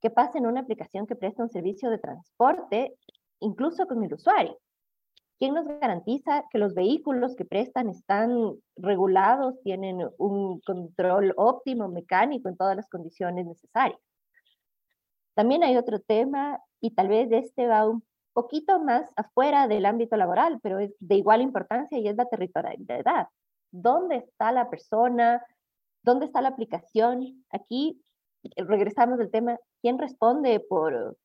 ¿Qué 0.00 0.10
pasa 0.10 0.38
en 0.38 0.46
una 0.46 0.60
aplicación 0.60 1.06
que 1.06 1.16
presta 1.16 1.42
un 1.42 1.50
servicio 1.50 1.90
de 1.90 1.98
transporte, 1.98 2.94
incluso 3.40 3.86
con 3.86 4.02
el 4.04 4.14
usuario? 4.14 4.58
¿Quién 5.38 5.54
nos 5.54 5.66
garantiza 5.66 6.44
que 6.50 6.58
los 6.58 6.74
vehículos 6.74 7.36
que 7.36 7.44
prestan 7.44 7.88
están 7.88 8.54
regulados, 8.76 9.60
tienen 9.62 10.00
un 10.18 10.60
control 10.60 11.32
óptimo 11.36 11.88
mecánico 11.88 12.48
en 12.48 12.56
todas 12.56 12.76
las 12.76 12.88
condiciones 12.88 13.46
necesarias? 13.46 14.00
También 15.34 15.62
hay 15.62 15.76
otro 15.76 16.00
tema, 16.00 16.60
y 16.80 16.90
tal 16.90 17.08
vez 17.08 17.28
este 17.30 17.68
va 17.68 17.88
un 17.88 18.02
poquito 18.32 18.80
más 18.80 19.08
afuera 19.16 19.68
del 19.68 19.86
ámbito 19.86 20.16
laboral, 20.16 20.58
pero 20.62 20.78
es 20.78 20.94
de 21.00 21.16
igual 21.16 21.40
importancia 21.42 21.98
y 21.98 22.08
es 22.08 22.16
la 22.16 22.26
territorialidad. 22.26 23.28
¿Dónde 23.70 24.16
está 24.16 24.52
la 24.52 24.70
persona? 24.70 25.44
¿Dónde 26.02 26.26
está 26.26 26.40
la 26.40 26.48
aplicación? 26.48 27.44
Aquí 27.50 28.02
eh, 28.42 28.64
regresamos 28.64 29.18
del 29.18 29.30
tema, 29.30 29.58
¿quién 29.82 29.98
responde 29.98 30.60
por, 30.60 31.16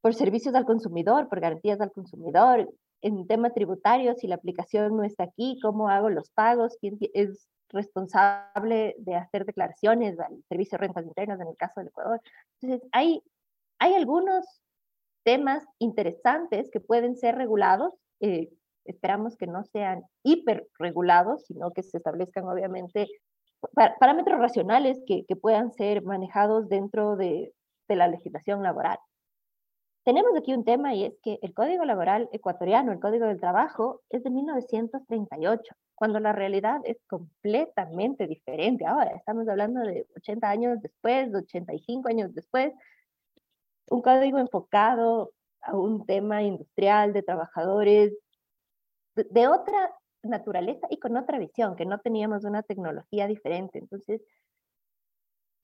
por 0.00 0.14
servicios 0.14 0.54
al 0.54 0.64
consumidor, 0.64 1.28
por 1.28 1.40
garantías 1.40 1.80
al 1.80 1.92
consumidor? 1.92 2.68
En 3.06 3.26
tema 3.26 3.50
tributario, 3.50 4.14
si 4.14 4.26
la 4.26 4.34
aplicación 4.34 4.96
no 4.96 5.04
está 5.04 5.24
aquí, 5.24 5.58
¿cómo 5.62 5.88
hago 5.88 6.10
los 6.10 6.30
pagos? 6.30 6.76
¿Quién 6.80 6.98
es 7.14 7.48
responsable 7.68 8.96
de 8.98 9.14
hacer 9.14 9.44
declaraciones 9.44 10.18
al 10.18 10.42
servicio 10.48 10.78
de 10.78 10.86
rentas 10.86 11.06
internas 11.06 11.40
en 11.40 11.48
el 11.48 11.56
caso 11.56 11.80
del 11.80 11.88
Ecuador? 11.88 12.20
Entonces, 12.60 12.88
hay 12.92 13.22
hay 13.78 13.94
algunos 13.94 14.44
temas 15.24 15.64
interesantes 15.78 16.70
que 16.70 16.80
pueden 16.80 17.16
ser 17.16 17.36
regulados. 17.36 17.92
Eh, 18.20 18.50
esperamos 18.84 19.36
que 19.36 19.46
no 19.46 19.64
sean 19.64 20.02
hiperregulados, 20.22 21.44
sino 21.46 21.72
que 21.72 21.82
se 21.82 21.98
establezcan 21.98 22.44
obviamente 22.44 23.08
parámetros 23.98 24.38
racionales 24.38 25.02
que, 25.06 25.24
puedan 25.40 25.72
ser 25.72 26.02
manejados 26.02 26.68
dentro 26.68 27.16
de, 27.16 27.52
de 27.88 27.96
la 27.96 28.06
legislación 28.06 28.62
laboral. 28.62 28.98
Tenemos 30.06 30.36
aquí 30.36 30.54
un 30.54 30.64
tema 30.64 30.94
y 30.94 31.04
es 31.04 31.14
que 31.20 31.40
el 31.42 31.52
Código 31.52 31.84
Laboral 31.84 32.28
ecuatoriano, 32.30 32.92
el 32.92 33.00
Código 33.00 33.26
del 33.26 33.40
Trabajo, 33.40 34.02
es 34.08 34.22
de 34.22 34.30
1938, 34.30 35.74
cuando 35.96 36.20
la 36.20 36.32
realidad 36.32 36.80
es 36.84 36.98
completamente 37.08 38.28
diferente. 38.28 38.86
Ahora 38.86 39.16
estamos 39.16 39.48
hablando 39.48 39.80
de 39.80 40.06
80 40.14 40.48
años 40.48 40.80
después, 40.80 41.32
de 41.32 41.38
85 41.38 42.08
años 42.08 42.32
después, 42.32 42.72
un 43.90 44.00
código 44.00 44.38
enfocado 44.38 45.32
a 45.60 45.76
un 45.76 46.06
tema 46.06 46.40
industrial 46.44 47.12
de 47.12 47.24
trabajadores 47.24 48.12
de, 49.16 49.48
otra 49.48 49.92
naturaleza 50.22 50.86
y 50.88 51.00
con 51.00 51.16
otra 51.16 51.36
visión, 51.40 51.74
que 51.74 51.84
no 51.84 51.98
teníamos 51.98 52.44
una 52.44 52.62
tecnología 52.62 53.26
diferente. 53.26 53.80
Entonces, 53.80 54.22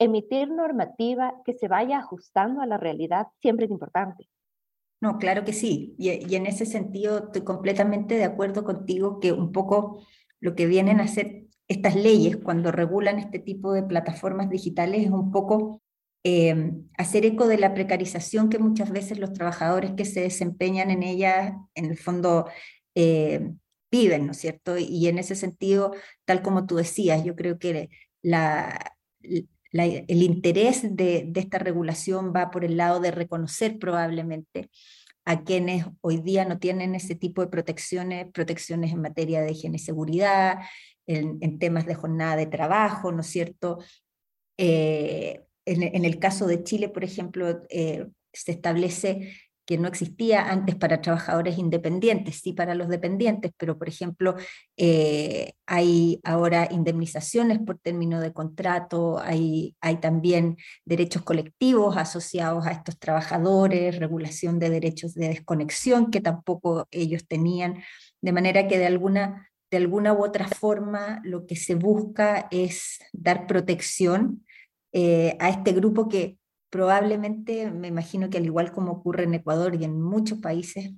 emitir 0.02 0.50
normativa 0.50 1.34
que 1.44 1.52
se 1.52 1.68
vaya 1.68 1.98
ajustando 1.98 2.60
a 2.60 2.66
la 2.66 2.76
realidad 2.76 3.26
siempre 3.40 3.66
es 3.66 3.70
importante. 3.70 4.28
No, 5.00 5.18
claro 5.18 5.44
que 5.44 5.52
sí. 5.52 5.94
Y, 5.98 6.10
y, 6.10 6.36
en 6.36 6.46
ese 6.46 6.64
sentido 6.64 7.26
estoy 7.26 7.42
completamente 7.42 8.14
de 8.14 8.24
acuerdo 8.24 8.64
contigo 8.64 9.18
que 9.18 9.32
un 9.32 9.50
poco 9.50 10.04
lo 10.40 10.54
que 10.54 10.66
vienen 10.66 11.00
a 11.00 11.04
hacer 11.04 11.46
estas 11.66 11.96
leyes 11.96 12.36
cuando 12.36 12.70
regulan 12.70 13.18
este 13.18 13.38
tipo 13.38 13.72
de 13.72 13.82
plataformas 13.82 14.50
digitales 14.50 15.04
es 15.04 15.10
un 15.10 15.32
poco 15.32 15.82
Em, 16.24 16.88
hacer 16.98 17.26
eco 17.26 17.48
de 17.48 17.58
la 17.58 17.74
precarización 17.74 18.48
que 18.48 18.60
muchas 18.60 18.92
veces 18.92 19.18
los 19.18 19.32
trabajadores 19.32 19.92
que 19.96 20.04
se 20.04 20.20
desempeñan 20.20 20.90
en 20.92 21.02
ella, 21.02 21.58
en 21.74 21.86
el 21.86 21.98
fondo, 21.98 22.46
eh, 22.94 23.50
viven, 23.90 24.26
¿no 24.26 24.32
es 24.32 24.38
cierto? 24.38 24.78
Y 24.78 25.08
en 25.08 25.18
ese 25.18 25.34
sentido, 25.34 25.92
tal 26.24 26.42
como 26.42 26.66
tú 26.66 26.76
decías, 26.76 27.24
yo 27.24 27.34
creo 27.34 27.58
que 27.58 27.90
la, 28.22 28.96
el 29.72 30.22
interés 30.22 30.96
de, 30.96 31.30
esta 31.34 31.58
regulación 31.58 32.32
va 32.34 32.50
por 32.50 32.64
el 32.64 32.76
lado 32.76 33.00
de 33.00 33.10
reconocer 33.10 33.78
probablemente 33.78 34.70
a 35.24 35.44
quienes 35.44 35.86
hoy 36.00 36.18
día 36.18 36.44
no 36.44 36.58
tienen 36.58 36.94
ese 36.94 37.14
tipo 37.14 37.42
de 37.42 37.48
protecciones, 37.48 38.26
protecciones 38.32 38.92
en 38.92 39.00
materia 39.00 39.40
de 39.40 39.52
higiene 39.52 39.76
y 39.76 39.80
seguridad, 39.80 40.58
en, 41.06 41.38
en 41.40 41.58
temas 41.58 41.86
de 41.86 41.94
jornada 41.94 42.36
de 42.36 42.46
trabajo, 42.46 43.12
¿no 43.12 43.20
es 43.20 43.28
cierto? 43.28 43.78
Eh, 44.58 45.40
en, 45.64 46.04
el 46.04 46.18
caso 46.18 46.46
de 46.46 46.64
Chile, 46.64 46.88
por 46.88 47.04
ejemplo, 47.04 47.62
eh, 47.68 48.06
se 48.32 48.52
establece 48.52 49.32
que 49.64 49.78
no 49.78 49.88
existía 49.88 50.50
antes 50.50 50.74
para 50.74 51.00
trabajadores 51.00 51.58
independientes, 51.58 52.40
sí 52.40 52.52
para 52.52 52.74
los 52.74 52.88
dependientes, 52.88 53.52
pero 53.56 53.78
por 53.78 53.88
ejemplo 53.88 54.34
eh, 54.76 55.52
hay 55.66 56.20
ahora 56.24 56.68
indemnizaciones 56.70 57.60
por 57.60 57.78
término 57.78 58.20
de 58.20 58.32
contrato, 58.32 59.20
hay, 59.20 59.76
hay 59.80 59.96
también 59.96 60.56
derechos 60.84 61.22
colectivos 61.22 61.96
asociados 61.96 62.66
a 62.66 62.72
estos 62.72 62.98
trabajadores, 62.98 63.98
regulación 63.98 64.58
de 64.58 64.70
derechos 64.70 65.14
de 65.14 65.28
desconexión 65.28 66.10
que 66.10 66.20
tampoco 66.20 66.88
ellos 66.90 67.26
tenían, 67.28 67.82
de 68.20 68.32
manera 68.32 68.66
que 68.66 68.78
de 68.78 68.86
alguna, 68.86 69.48
de 69.70 69.76
alguna 69.76 70.12
u 70.12 70.24
otra 70.24 70.48
forma 70.48 71.20
lo 71.24 71.46
que 71.46 71.56
se 71.56 71.76
busca 71.76 72.48
es 72.50 72.98
dar 73.12 73.46
protección 73.46 74.44
eh, 74.92 75.36
a 75.40 75.48
este 75.48 75.72
grupo 75.72 76.08
que 76.08 76.36
probablemente, 76.72 77.70
me 77.70 77.88
imagino 77.88 78.30
que 78.30 78.38
al 78.38 78.46
igual 78.46 78.72
como 78.72 78.92
ocurre 78.92 79.24
en 79.24 79.34
Ecuador 79.34 79.74
y 79.74 79.84
en 79.84 80.00
muchos 80.00 80.38
países, 80.38 80.90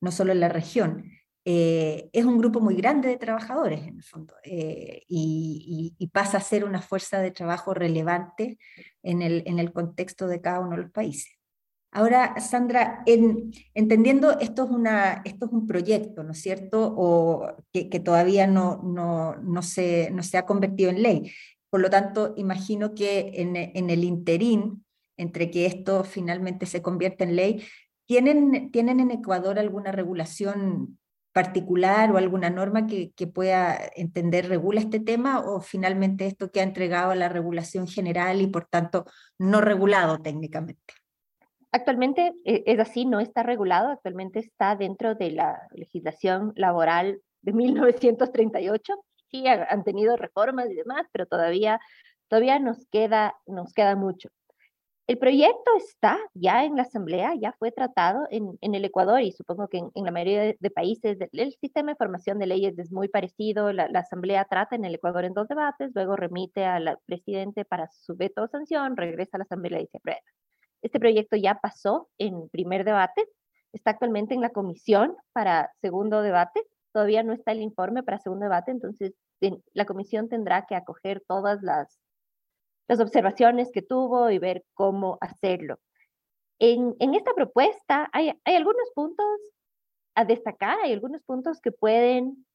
no 0.00 0.10
solo 0.10 0.32
en 0.32 0.40
la 0.40 0.48
región, 0.48 1.10
eh, 1.44 2.10
es 2.12 2.24
un 2.24 2.38
grupo 2.38 2.60
muy 2.60 2.74
grande 2.74 3.08
de 3.08 3.16
trabajadores 3.18 3.86
en 3.86 3.96
el 3.96 4.02
fondo 4.02 4.34
eh, 4.42 5.04
y, 5.08 5.96
pasa 6.12 6.38
a 6.38 6.40
ser 6.40 6.64
una 6.64 6.82
fuerza 6.82 7.20
de 7.20 7.30
trabajo 7.30 7.72
relevante 7.72 8.58
en 9.02 9.22
el, 9.22 9.44
en 9.46 9.58
el 9.58 9.72
contexto 9.72 10.26
de 10.26 10.40
cada 10.40 10.60
uno 10.60 10.72
de 10.72 10.82
los 10.82 10.90
países. 10.90 11.38
Ahora, 11.92 12.40
Sandra, 12.40 13.04
entendiendo 13.74 14.38
esto 14.40 14.64
es, 14.64 14.70
una, 14.70 15.22
esto 15.24 15.46
es 15.46 15.52
un 15.52 15.66
proyecto, 15.66 16.24
¿no 16.24 16.32
es 16.32 16.40
cierto? 16.40 16.94
O 16.96 17.46
que, 17.72 17.88
que 17.88 18.00
todavía 18.00 18.46
no, 18.46 18.82
no, 18.82 19.36
no, 19.36 19.62
se, 19.62 20.10
no 20.10 20.22
se 20.22 20.38
ha 20.38 20.46
convertido 20.46 20.90
en 20.90 21.02
ley. 21.02 21.32
Por 21.72 21.80
lo 21.80 21.88
tanto, 21.88 22.34
imagino 22.36 22.94
que 22.94 23.32
en, 23.36 23.56
el 23.56 24.04
interín, 24.04 24.84
entre 25.22 25.50
que 25.50 25.66
esto 25.66 26.04
finalmente 26.04 26.66
se 26.66 26.82
convierte 26.82 27.24
en 27.24 27.36
ley, 27.36 27.64
¿tienen, 28.06 28.70
¿tienen 28.70 29.00
en 29.00 29.10
Ecuador 29.10 29.58
alguna 29.58 29.92
regulación 29.92 30.98
particular 31.32 32.12
o 32.12 32.18
alguna 32.18 32.50
norma 32.50 32.86
que, 32.86 33.12
pueda 33.26 33.78
entender 33.96 34.48
regula 34.48 34.80
este 34.80 35.00
tema 35.00 35.40
o 35.40 35.60
finalmente 35.60 36.26
esto 36.26 36.50
que 36.50 36.60
ha 36.60 36.64
entregado 36.64 37.12
a 37.12 37.16
la 37.16 37.30
regulación 37.30 37.88
general 37.88 38.42
y 38.42 38.48
por 38.48 38.66
tanto 38.66 39.06
no 39.38 39.62
regulado 39.62 40.18
técnicamente? 40.18 40.92
Actualmente 41.70 42.34
eh, 42.44 42.64
es 42.66 42.78
así, 42.78 43.06
no 43.06 43.18
está 43.20 43.42
regulado, 43.42 43.88
actualmente 43.88 44.40
está 44.40 44.76
dentro 44.76 45.14
de 45.14 45.30
la 45.30 45.58
legislación 45.72 46.52
laboral 46.54 47.22
de 47.40 47.52
1938 47.54 48.94
sí 49.32 49.46
han 49.46 49.82
tenido 49.82 50.16
reformas 50.16 50.70
y 50.70 50.74
demás, 50.74 51.06
pero 51.10 51.26
todavía, 51.26 51.80
todavía 52.28 52.58
nos, 52.58 52.86
queda, 52.86 53.34
nos 53.46 53.72
queda 53.72 53.96
mucho. 53.96 54.28
El 55.08 55.18
proyecto 55.18 55.70
está 55.76 56.18
ya 56.32 56.64
en 56.64 56.76
la 56.76 56.82
Asamblea, 56.82 57.34
ya 57.34 57.52
fue 57.58 57.72
tratado 57.72 58.26
en, 58.30 58.56
en 58.60 58.74
el 58.74 58.84
Ecuador 58.84 59.20
y 59.20 59.32
supongo 59.32 59.68
que 59.68 59.78
en, 59.78 60.04
la 60.04 60.12
mayoría 60.12 60.54
de, 60.58 60.70
países 60.70 61.18
el 61.32 61.52
sistema 61.60 61.92
de 61.92 61.96
formación 61.96 62.38
de 62.38 62.46
leyes 62.46 62.78
es 62.78 62.92
muy 62.92 63.08
parecido. 63.08 63.72
La, 63.72 63.86
Asamblea 63.94 64.44
trata 64.44 64.76
en 64.76 64.84
el 64.84 64.94
Ecuador 64.94 65.24
en 65.24 65.34
dos 65.34 65.48
debates, 65.48 65.90
luego 65.94 66.16
remite 66.16 66.64
al 66.64 66.98
presidente 67.04 67.64
para 67.64 67.88
su 67.90 68.16
veto 68.16 68.44
o 68.44 68.48
sanción, 68.48 68.96
regresa 68.96 69.36
a 69.36 69.38
la 69.38 69.44
Asamblea 69.44 69.80
y 69.80 69.86
se 69.88 69.98
aprueba. 69.98 70.20
Este 70.82 71.00
proyecto 71.00 71.36
ya 71.36 71.56
pasó 71.56 72.08
en 72.18 72.48
primer 72.48 72.84
debate, 72.84 73.26
está 73.72 73.90
actualmente 73.90 74.34
en 74.34 74.40
la 74.40 74.50
comisión 74.50 75.16
para 75.32 75.72
segundo 75.80 76.22
debate 76.22 76.62
Todavía 76.92 77.22
no 77.22 77.32
está 77.32 77.52
el 77.52 77.62
informe 77.62 78.02
para 78.02 78.18
segundo 78.18 78.44
debate, 78.44 78.70
entonces 78.70 79.14
la 79.72 79.86
comisión 79.86 80.28
tendrá 80.28 80.66
que 80.66 80.76
acoger 80.76 81.22
todas 81.26 81.62
las, 81.62 81.98
las 82.88 83.00
observaciones 83.00 83.70
que 83.72 83.82
tuvo 83.82 84.30
y 84.30 84.38
ver 84.38 84.64
cómo 84.74 85.18
hacerlo. 85.20 85.78
En, 86.58 86.94
en 87.00 87.14
esta 87.14 87.34
propuesta 87.34 88.08
hay, 88.12 88.32
hay, 88.44 88.54
algunos 88.54 88.90
puntos 88.94 89.26
a 90.14 90.24
destacar, 90.24 90.78
hay 90.80 90.92
algunos 90.92 91.22
puntos 91.22 91.60
que 91.60 91.72
pueden, 91.72 92.46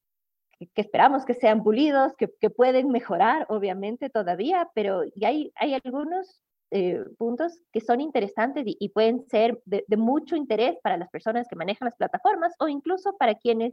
que, 0.58 0.68
esperamos 0.76 1.24
que 1.24 1.34
sean 1.34 1.62
pulidos, 1.62 2.14
que, 2.16 2.28
que, 2.40 2.50
pueden 2.50 2.88
mejorar, 2.88 3.46
obviamente, 3.48 4.10
todavía, 4.10 4.70
pero 4.74 5.02
hay, 5.22 5.52
hay 5.56 5.74
algunos 5.74 6.42
eh, 6.70 7.02
puntos 7.16 7.62
que 7.72 7.80
son 7.80 8.02
interesantes 8.02 8.66
y, 8.66 8.76
y 8.78 8.90
pueden 8.90 9.26
ser 9.28 9.58
de, 9.64 9.84
mucho 9.96 10.36
interés 10.36 10.76
para 10.82 10.98
las 10.98 11.08
personas 11.08 11.48
que 11.48 11.56
manejan 11.56 11.86
las 11.86 11.96
plataformas 11.96 12.54
o 12.58 12.68
incluso 12.68 13.16
para 13.16 13.36
quienes 13.36 13.72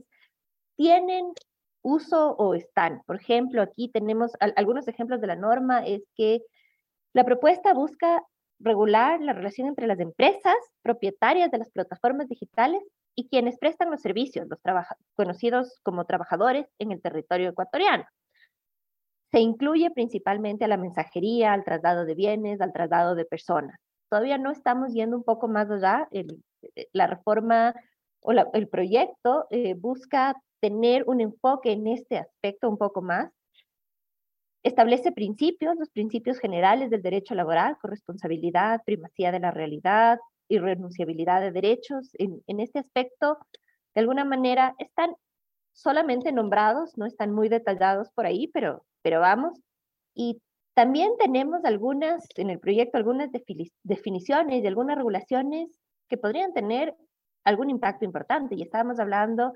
tienen 0.77 1.33
uso 1.85 2.31
o 2.37 2.55
están. 2.55 3.03
Por 3.05 3.17
ejemplo, 3.17 3.61
aquí 3.61 3.89
tenemos 3.89 4.31
algunos 4.39 4.87
ejemplos 4.87 5.21
de 5.21 5.27
la 5.27 5.35
norma, 5.35 5.85
es 5.85 6.01
que 6.15 6.41
la 7.13 7.23
propuesta 7.23 7.73
busca 7.73 8.23
regular 8.59 9.21
la 9.21 9.33
relación 9.33 9.67
entre 9.67 9.85
las 9.85 9.99
empresas 9.99 10.55
propietarias 10.81 11.51
de 11.51 11.59
las 11.59 11.69
plataformas 11.69 12.27
digitales 12.27 12.81
y 13.15 13.27
quienes 13.29 13.59
prestan 13.59 13.91
los 13.91 14.01
servicios, 14.01 14.47
los 14.49 14.59
conocidos 15.15 15.79
como 15.83 16.05
trabajadores 16.05 16.65
en 16.79 16.91
el 16.91 17.01
territorio 17.01 17.49
ecuatoriano. 17.49 18.05
Se 19.31 19.39
incluye 19.39 19.91
principalmente 19.91 20.65
a 20.65 20.67
la 20.67 20.77
mensajería, 20.77 21.53
al 21.53 21.63
traslado 21.63 22.05
de 22.05 22.15
bienes, 22.15 22.61
al 22.61 22.73
traslado 22.73 23.13
de 23.13 23.25
personas. 23.25 23.79
Todavía 24.09 24.37
no 24.37 24.51
estamos 24.51 24.91
yendo 24.93 25.17
un 25.17 25.23
poco 25.23 25.47
más 25.47 25.69
allá. 25.69 26.07
El, 26.11 26.43
eh, 26.75 26.87
la 26.93 27.07
reforma 27.07 27.75
o 28.25 28.31
el 28.31 28.67
proyecto 28.67 29.45
eh, 29.51 29.75
busca 29.75 30.35
tener 30.59 31.03
un 31.07 31.21
enfoque 31.21 31.71
en 31.71 31.87
este 31.87 32.17
aspecto 32.17 32.69
un 32.69 32.77
poco 32.77 33.01
más. 33.01 33.31
Establece 34.63 35.11
principios, 35.11 35.75
los 35.77 35.89
principios 35.89 36.39
generales 36.39 36.89
del 36.89 37.03
derecho 37.03 37.35
laboral, 37.35 37.77
corresponsabilidad, 37.79 38.81
primacía 38.83 39.31
de 39.31 39.39
la 39.39 39.51
realidad, 39.51 40.17
irrenunciabilidad 40.49 41.41
de 41.41 41.51
derechos. 41.51 42.09
En, 42.13 42.41
en 42.47 42.59
este 42.59 42.79
aspecto, 42.79 43.37
de 43.93 44.01
alguna 44.01 44.25
manera, 44.25 44.73
están 44.79 45.13
solamente 45.73 46.31
nombrados, 46.31 46.97
no 46.97 47.05
están 47.05 47.31
muy 47.31 47.47
detallados 47.47 48.09
por 48.15 48.25
ahí, 48.25 48.47
pero, 48.47 48.83
pero 49.03 49.19
vamos. 49.19 49.59
Y 50.15 50.41
también 50.73 51.11
tenemos 51.19 51.63
algunas, 51.63 52.25
en 52.35 52.49
el 52.49 52.59
proyecto, 52.59 52.97
algunas 52.97 53.29
definiciones 53.83 54.63
y 54.63 54.67
algunas 54.67 54.97
regulaciones 54.97 55.69
que 56.09 56.17
podrían 56.17 56.53
tener 56.53 56.95
algún 57.45 57.69
impacto 57.69 58.03
importante. 58.03 58.55
Y 58.55 58.61
estábamos 58.61 58.99
hablando 58.99 59.53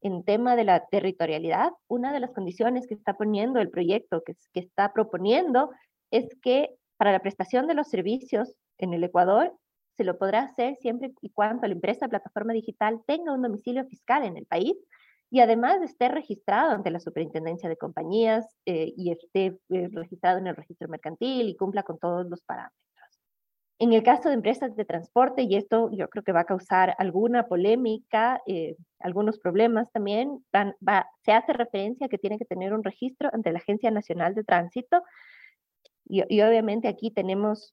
en 0.00 0.24
tema 0.24 0.54
de 0.56 0.64
la 0.64 0.86
territorialidad, 0.86 1.72
una 1.88 2.12
de 2.12 2.20
las 2.20 2.30
condiciones 2.30 2.86
que 2.86 2.94
está 2.94 3.14
poniendo 3.14 3.60
el 3.60 3.70
proyecto, 3.70 4.22
que, 4.24 4.36
está 4.54 4.92
proponiendo, 4.92 5.70
es 6.10 6.28
que 6.42 6.70
para 6.96 7.12
la 7.12 7.20
prestación 7.20 7.66
de 7.66 7.74
los 7.74 7.88
servicios 7.88 8.54
en 8.78 8.94
el 8.94 9.04
Ecuador 9.04 9.52
se 9.96 10.04
lo 10.04 10.18
podrá 10.18 10.42
hacer 10.42 10.76
siempre 10.76 11.12
y 11.20 11.30
cuando 11.30 11.66
la 11.66 11.74
empresa 11.74 12.08
plataforma 12.08 12.52
digital 12.52 13.00
tenga 13.06 13.32
un 13.32 13.42
domicilio 13.42 13.84
fiscal 13.86 14.24
en 14.24 14.36
el 14.36 14.46
país 14.46 14.76
y 15.30 15.40
además 15.40 15.82
esté 15.82 16.08
registrado 16.08 16.70
ante 16.70 16.90
la 16.90 17.00
Superintendencia 17.00 17.68
de 17.68 17.76
Compañías 17.76 18.46
eh, 18.64 18.92
y 18.96 19.10
esté 19.10 19.58
eh, 19.70 19.88
registrado 19.92 20.38
en 20.38 20.46
el 20.46 20.56
registro 20.56 20.88
mercantil 20.88 21.48
y 21.48 21.56
cumpla 21.56 21.82
con 21.82 21.98
todos 21.98 22.26
los 22.28 22.42
parámetros. 22.42 22.87
En 23.80 23.92
el 23.92 24.02
caso 24.02 24.28
de 24.28 24.34
empresas 24.34 24.74
de 24.74 24.84
transporte, 24.84 25.42
y 25.42 25.54
esto 25.54 25.88
yo 25.92 26.08
creo 26.08 26.24
que 26.24 26.32
va 26.32 26.40
a 26.40 26.44
causar 26.44 26.96
alguna 26.98 27.46
polémica, 27.46 28.42
eh, 28.46 28.76
algunos 28.98 29.38
problemas 29.38 29.92
también, 29.92 30.44
se 31.24 31.32
hace 31.32 31.52
referencia 31.52 32.06
a 32.06 32.08
que 32.08 32.18
tiene 32.18 32.38
que 32.38 32.44
tener 32.44 32.74
un 32.74 32.82
registro 32.82 33.30
ante 33.32 33.52
la 33.52 33.58
Agencia 33.58 33.92
Nacional 33.92 34.34
de 34.34 34.42
Tránsito. 34.42 35.02
Y, 36.04 36.24
y, 36.28 36.42
obviamente 36.42 36.88
aquí 36.88 37.12
tenemos 37.12 37.72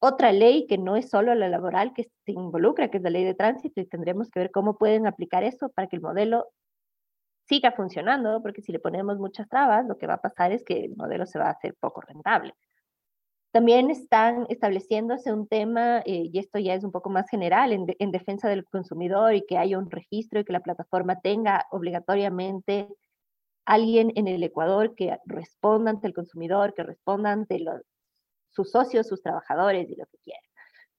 otra 0.00 0.32
ley 0.32 0.66
que 0.68 0.78
no 0.78 0.96
es 0.96 1.10
solo 1.10 1.34
la 1.34 1.48
laboral 1.48 1.94
que 1.94 2.04
se 2.04 2.32
involucra, 2.32 2.88
que 2.88 2.98
es 2.98 3.02
la 3.02 3.10
ley 3.10 3.24
de 3.24 3.34
tránsito, 3.34 3.80
y 3.80 3.86
tendremos 3.86 4.30
que 4.30 4.40
ver 4.40 4.50
cómo 4.52 4.78
pueden 4.78 5.06
aplicar 5.06 5.42
eso 5.44 5.68
para 5.70 5.88
que 5.88 5.96
el 5.96 6.02
modelo 6.02 6.46
siga 7.48 7.72
funcionando, 7.72 8.40
porque 8.42 8.62
si 8.62 8.72
le 8.72 8.78
ponemos 8.78 9.18
muchas 9.18 9.48
trabas, 9.48 9.86
lo 9.86 9.98
que 9.98 10.06
va 10.06 10.14
a 10.14 10.20
pasar 10.22 10.52
es 10.52 10.62
que 10.64 10.84
el 10.84 10.96
modelo 10.96 11.26
se 11.26 11.38
va 11.38 11.46
a 11.46 11.52
hacer 11.52 11.74
poco 11.80 12.00
rentable. 12.00 12.54
También 13.52 13.90
están 13.90 14.46
estableciéndose 14.48 15.32
un 15.32 15.48
tema, 15.48 16.00
eh, 16.06 16.30
y 16.32 16.38
esto 16.38 16.58
ya 16.60 16.74
es 16.74 16.84
un 16.84 16.92
poco 16.92 17.10
más 17.10 17.28
general, 17.28 17.72
en, 17.72 17.86
en, 17.98 18.12
defensa 18.12 18.48
del 18.48 18.64
consumidor 18.64 19.34
y 19.34 19.44
que 19.44 19.58
haya 19.58 19.76
un 19.78 19.90
registro 19.90 20.38
y 20.40 20.44
que 20.44 20.52
la 20.52 20.60
plataforma 20.60 21.20
tenga 21.20 21.66
obligatoriamente 21.72 22.88
alguien 23.64 24.12
en 24.14 24.28
el 24.28 24.42
Ecuador 24.42 24.94
que 24.94 25.18
responda 25.26 25.90
ante 25.90 26.06
el 26.06 26.14
consumidor, 26.14 26.74
que 26.74 26.84
responda 26.84 27.32
ante 27.32 27.58
los, 27.58 27.82
sus 28.50 28.70
socios, 28.70 29.08
sus 29.08 29.22
trabajadores 29.22 29.88
y 29.90 29.96
lo 29.96 30.06
que 30.06 30.18
quieran. 30.18 30.42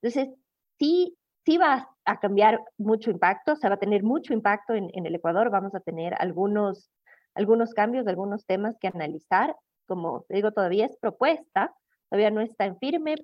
Entonces, 0.01 0.35
sí, 0.77 1.17
sí 1.45 1.57
va 1.57 1.89
a 2.05 2.19
cambiar 2.19 2.59
mucho 2.77 3.11
impacto, 3.11 3.53
o 3.53 3.55
sea, 3.55 3.69
va 3.69 3.75
a 3.75 3.79
tener 3.79 4.03
mucho 4.03 4.33
impacto 4.33 4.73
en, 4.73 4.89
en 4.93 5.05
el 5.05 5.15
Ecuador, 5.15 5.49
vamos 5.49 5.73
a 5.75 5.79
tener 5.79 6.15
algunos, 6.19 6.91
algunos 7.33 7.73
cambios, 7.73 8.07
algunos 8.07 8.45
temas 8.45 8.77
que 8.79 8.87
analizar, 8.87 9.55
como 9.85 10.23
te 10.27 10.35
digo, 10.35 10.51
todavía 10.51 10.85
es 10.85 10.97
propuesta, 10.97 11.73
todavía 12.11 12.29
no 12.29 12.41
está 12.41 12.65
en 12.65 12.77
firme, 12.77 13.15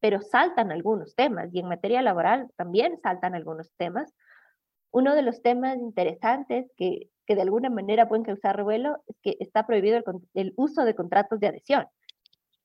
pero 0.00 0.22
saltan 0.22 0.72
algunos 0.72 1.14
temas 1.14 1.50
y 1.52 1.60
en 1.60 1.68
materia 1.68 2.00
laboral 2.00 2.48
también 2.56 2.98
saltan 3.02 3.34
algunos 3.34 3.70
temas. 3.76 4.14
Uno 4.92 5.14
de 5.14 5.20
los 5.20 5.42
temas 5.42 5.76
interesantes 5.76 6.72
que, 6.78 7.10
que 7.26 7.34
de 7.34 7.42
alguna 7.42 7.68
manera 7.68 8.08
pueden 8.08 8.24
causar 8.24 8.56
revuelo 8.56 8.96
es 9.06 9.16
que 9.22 9.36
está 9.40 9.66
prohibido 9.66 9.98
el, 9.98 10.04
el 10.32 10.54
uso 10.56 10.84
de 10.84 10.94
contratos 10.94 11.38
de 11.38 11.48
adhesión, 11.48 11.86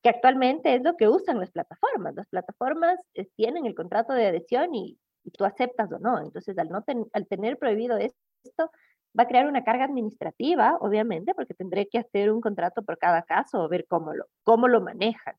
que 0.02 0.10
actualmente 0.10 0.74
es 0.74 0.82
lo 0.82 0.96
que 0.96 1.10
usan 1.10 1.40
las 1.40 1.52
plataformas. 1.52 2.16
Las 2.16 2.28
plataformas 2.28 2.98
eh, 3.14 3.28
tienen 3.36 3.66
el 3.66 3.76
contrato 3.76 4.14
de 4.14 4.28
adhesión 4.28 4.74
y, 4.74 4.98
y 5.26 5.32
tú 5.32 5.44
aceptas 5.44 5.92
o 5.92 6.00
no. 6.00 6.22
Entonces, 6.22 6.58
al, 6.58 6.70
no 6.70 6.86
al 7.12 7.28
tener 7.28 7.58
prohibido 7.58 7.98
esto, 7.98 8.72
va 9.18 9.24
a 9.24 9.28
crear 9.28 9.46
una 9.46 9.66
carga 9.66 9.84
administrativa, 9.84 10.78
obviamente, 10.80 11.34
porque 11.36 11.54
tendré 11.54 11.88
que 11.90 11.98
hacer 11.98 12.32
un 12.32 12.40
contrato 12.40 12.82
por 12.82 12.98
cada 12.98 13.24
caso 13.24 13.62
o 13.62 13.68
ver 13.68 13.86
cómo 13.88 14.14
lo, 14.14 14.26
cómo 14.44 14.70
lo 14.70 14.80
manejan. 14.80 15.36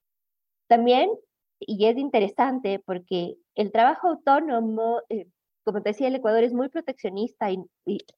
También, 0.69 1.11
y 1.61 1.87
es 1.87 1.97
interesante 1.97 2.81
porque 2.85 3.37
el 3.55 3.73
trabajo 3.73 4.09
autónomo, 4.09 5.01
eh, 5.09 5.27
como 5.65 5.83
te 5.83 5.91
decía, 5.91 6.09
el 6.09 6.17
Ecuador 6.17 6.45
es 6.45 6.53
muy 6.53 6.69
proteccionista 6.69 7.51
y, 7.51 7.59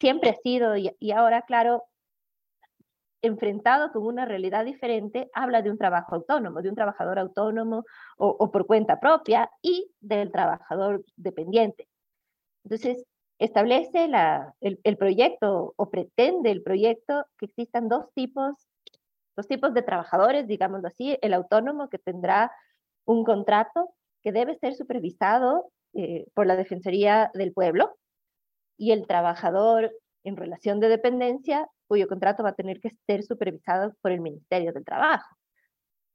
siempre 0.01 0.31
ha 0.31 0.37
sido, 0.43 0.77
y, 0.77 1.13
ahora, 1.13 1.43
claro, 1.43 1.85
enfrentado 3.23 3.91
con 3.93 4.07
una 4.07 4.25
realidad 4.27 4.65
diferente, 4.65 5.29
habla 5.35 5.63
de 5.63 5.71
un 5.71 5.79
trabajo 5.79 6.15
autónomo, 6.15 6.63
de 6.63 6.69
un 6.69 6.75
trabajador 6.77 7.19
autónomo 7.19 7.85
o, 8.17 8.51
por 8.51 8.67
cuenta 8.67 9.01
propia 9.01 9.51
y 9.61 9.91
del 10.01 10.31
trabajador 10.31 11.05
dependiente. 11.17 11.89
Entonces, 12.65 13.05
establece 13.39 14.05
el, 14.61 14.81
el, 14.83 14.97
proyecto 14.97 15.75
o 15.77 15.91
pretende 15.91 16.51
el 16.51 16.63
proyecto 16.63 17.25
que 17.39 17.47
existan 17.47 17.89
dos 17.89 18.07
tipos 18.15 18.55
los 19.39 19.47
tipos 19.47 19.73
de 19.73 19.83
trabajadores, 19.83 20.49
digámoslo 20.49 20.89
así, 20.89 21.17
el 21.23 21.33
autónomo 21.33 21.89
que 21.89 21.99
tendrá 21.99 22.51
un 23.05 23.23
contrato 23.23 23.95
que 24.21 24.33
debe 24.33 24.59
ser 24.59 24.75
supervisado 24.75 25.71
eh, 25.95 26.27
por 26.35 26.49
la 26.49 26.57
Defensoría 26.57 27.31
del 27.35 27.53
Pueblo 27.53 27.97
y 28.77 28.91
el 28.91 29.07
trabajador 29.07 29.93
en 30.25 30.37
relación 30.37 30.81
de 30.81 30.89
dependencia 30.89 31.69
cuyo 31.87 32.09
contrato 32.09 32.43
va 32.43 32.49
a 32.49 32.55
tener 32.57 32.81
que 32.81 32.91
ser 33.07 33.23
supervisado 33.23 33.95
por 34.03 34.11
el 34.11 34.21
Ministerio 34.21 34.73
del 34.73 34.85
Trabajo. 34.85 35.37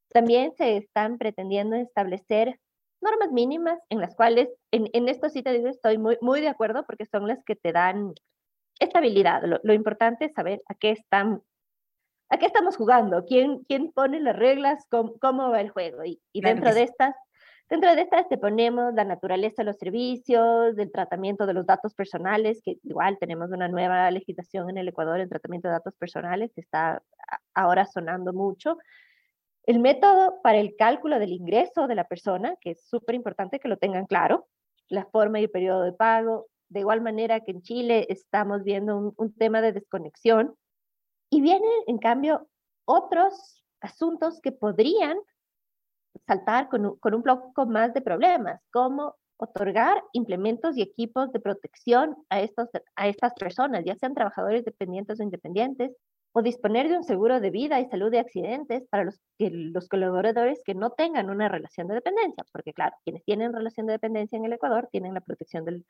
También 0.09 0.51
se 0.57 0.75
están 0.75 1.17
pretendiendo 1.17 1.77
establecer 1.77 2.59
normas 2.99 3.31
mínimas 3.31 3.79
en 3.87 4.01
las 4.01 4.15
cuales, 4.15 4.49
en, 4.71 4.89
en 4.91 5.07
esto 5.07 5.29
sí 5.29 5.43
te 5.43 5.53
digo, 5.53 5.69
estoy 5.69 5.97
muy, 5.97 6.17
muy 6.19 6.41
de 6.41 6.49
acuerdo 6.49 6.85
porque 6.85 7.05
son 7.05 7.25
las 7.29 7.41
que 7.45 7.55
te 7.55 7.71
dan 7.71 8.15
estabilidad. 8.81 9.43
Lo, 9.45 9.61
lo 9.63 9.73
importante 9.73 10.25
es 10.25 10.33
saber 10.33 10.61
a 10.67 10.75
qué 10.75 10.91
están 10.91 11.41
¿a 12.33 12.37
qué 12.39 12.47
estamos 12.47 12.75
jugando? 12.77 13.25
¿Quién, 13.25 13.59
quién 13.65 13.91
pone 13.91 14.19
las 14.19 14.35
reglas? 14.35 14.87
¿Cómo, 14.89 15.13
cómo 15.19 15.51
va 15.51 15.61
el 15.61 15.69
juego? 15.69 16.03
Y, 16.03 16.19
y 16.31 16.41
dentro 16.41 16.73
de 16.73 16.81
estas, 16.81 17.13
dentro 17.69 17.93
de 17.93 18.01
estas 18.01 18.27
te 18.27 18.39
ponemos 18.39 18.91
la 18.95 19.05
naturaleza 19.05 19.61
de 19.61 19.65
los 19.65 19.77
servicios, 19.77 20.75
del 20.75 20.91
tratamiento 20.91 21.45
de 21.45 21.53
los 21.53 21.67
datos 21.67 21.93
personales, 21.93 22.59
que 22.65 22.79
igual 22.83 23.19
tenemos 23.19 23.51
una 23.51 23.67
nueva 23.67 24.09
legislación 24.09 24.71
en 24.71 24.79
el 24.79 24.87
Ecuador 24.87 25.19
en 25.19 25.29
tratamiento 25.29 25.67
de 25.67 25.73
datos 25.73 25.93
personales 25.95 26.51
que 26.55 26.61
está 26.61 27.03
ahora 27.53 27.85
sonando 27.85 28.33
mucho. 28.33 28.79
El 29.67 29.79
método 29.79 30.41
para 30.41 30.57
el 30.57 30.75
cálculo 30.75 31.19
del 31.19 31.33
ingreso 31.33 31.85
de 31.85 31.95
la 31.95 32.07
persona, 32.07 32.55
que 32.61 32.71
es 32.71 32.83
súper 32.83 33.13
importante 33.13 33.59
que 33.59 33.67
lo 33.67 33.77
tengan 33.77 34.07
claro, 34.07 34.47
la 34.89 35.05
forma 35.05 35.39
y 35.39 35.43
el 35.43 35.51
periodo 35.51 35.83
de 35.83 35.93
pago. 35.93 36.47
De 36.67 36.79
igual 36.79 37.01
manera 37.01 37.41
que 37.41 37.51
en 37.51 37.61
Chile 37.61 38.07
estamos 38.09 38.63
viendo 38.63 38.97
un, 38.97 39.13
un 39.17 39.35
tema 39.35 39.61
de 39.61 39.71
desconexión 39.71 40.55
y 41.33 41.41
vienen, 41.41 41.71
en 41.87 41.97
cambio, 41.97 42.47
otros 42.85 43.63
asuntos 43.81 44.39
que 44.39 44.51
podrían 44.51 45.17
saltar 46.27 46.69
con 46.69 46.85
un, 46.85 46.99
con 46.99 47.15
un 47.15 47.23
poco 47.23 47.65
más 47.65 47.91
de 47.95 48.01
problemas, 48.01 48.61
como 48.71 49.15
otorgar 49.37 50.03
implementos 50.13 50.77
y 50.77 50.83
equipos 50.83 51.31
de 51.31 51.39
protección 51.39 52.15
a, 52.29 52.41
estos, 52.41 52.69
a 52.95 53.07
estas 53.07 53.33
personas, 53.33 53.83
ya 53.83 53.95
sean 53.95 54.13
trabajadores 54.13 54.63
dependientes 54.63 55.19
o 55.19 55.23
independientes, 55.23 55.91
o 56.33 56.43
disponer 56.43 56.87
de 56.87 56.97
un 56.97 57.03
seguro 57.03 57.39
de 57.39 57.49
vida 57.49 57.79
y 57.79 57.89
salud 57.89 58.11
de 58.11 58.19
accidentes 58.19 58.83
para 58.91 59.05
los, 59.05 59.19
que, 59.39 59.49
los 59.49 59.89
colaboradores 59.89 60.61
que 60.63 60.75
no 60.75 60.91
tengan 60.91 61.31
una 61.31 61.49
relación 61.49 61.87
de 61.87 61.95
dependencia, 61.95 62.43
porque 62.51 62.73
claro, 62.73 62.95
quienes 63.03 63.23
tienen 63.23 63.53
relación 63.53 63.87
de 63.87 63.93
dependencia 63.93 64.37
en 64.37 64.45
el 64.45 64.53
Ecuador 64.53 64.87
tienen 64.91 65.15
la 65.15 65.21
protección 65.21 65.65
del, 65.65 65.83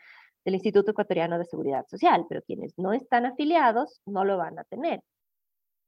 del 0.46 0.54
Instituto 0.54 0.92
Ecuatoriano 0.92 1.38
de 1.38 1.46
Seguridad 1.46 1.86
Social, 1.88 2.26
pero 2.30 2.42
quienes 2.44 2.78
no 2.78 2.94
están 2.94 3.26
afiliados 3.26 4.02
no 4.06 4.24
lo 4.24 4.38
van 4.38 4.58
a 4.58 4.64
tener. 4.64 5.02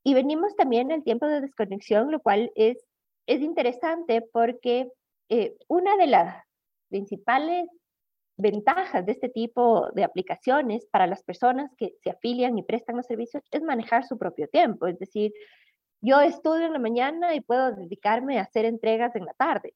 Y 0.07 0.13
venimos 0.13 0.55
también 0.55 0.91
el 0.91 1.03
tiempo 1.03 1.25
de 1.25 1.41
desconexión, 1.41 2.11
lo 2.11 2.19
cual 2.19 2.51
es, 2.53 2.77
es 3.25 3.41
interesante 3.41 4.21
porque 4.21 4.87
eh, 5.29 5.55
una 5.67 5.97
de 5.97 6.05
las 6.05 6.43
principales 6.89 7.67
ventajas 8.37 9.03
de 9.03 9.13
este 9.13 9.29
tipo 9.29 9.89
de 9.93 10.03
aplicaciones 10.03 10.85
para 10.91 11.07
las 11.07 11.23
personas 11.23 11.71
que 11.75 11.95
se 12.03 12.11
afilian 12.11 12.55
y 12.55 12.61
prestan 12.61 12.97
los 12.97 13.07
servicios 13.07 13.43
es 13.49 13.63
manejar 13.63 14.05
su 14.05 14.19
propio 14.19 14.47
tiempo. 14.47 14.85
Es 14.85 14.99
decir, 14.99 15.33
yo 16.01 16.21
estudio 16.21 16.67
en 16.67 16.73
la 16.73 16.79
mañana 16.79 17.33
y 17.33 17.41
puedo 17.41 17.71
dedicarme 17.71 18.37
a 18.37 18.43
hacer 18.43 18.65
entregas 18.65 19.15
en 19.15 19.25
la 19.25 19.33
tarde. 19.33 19.73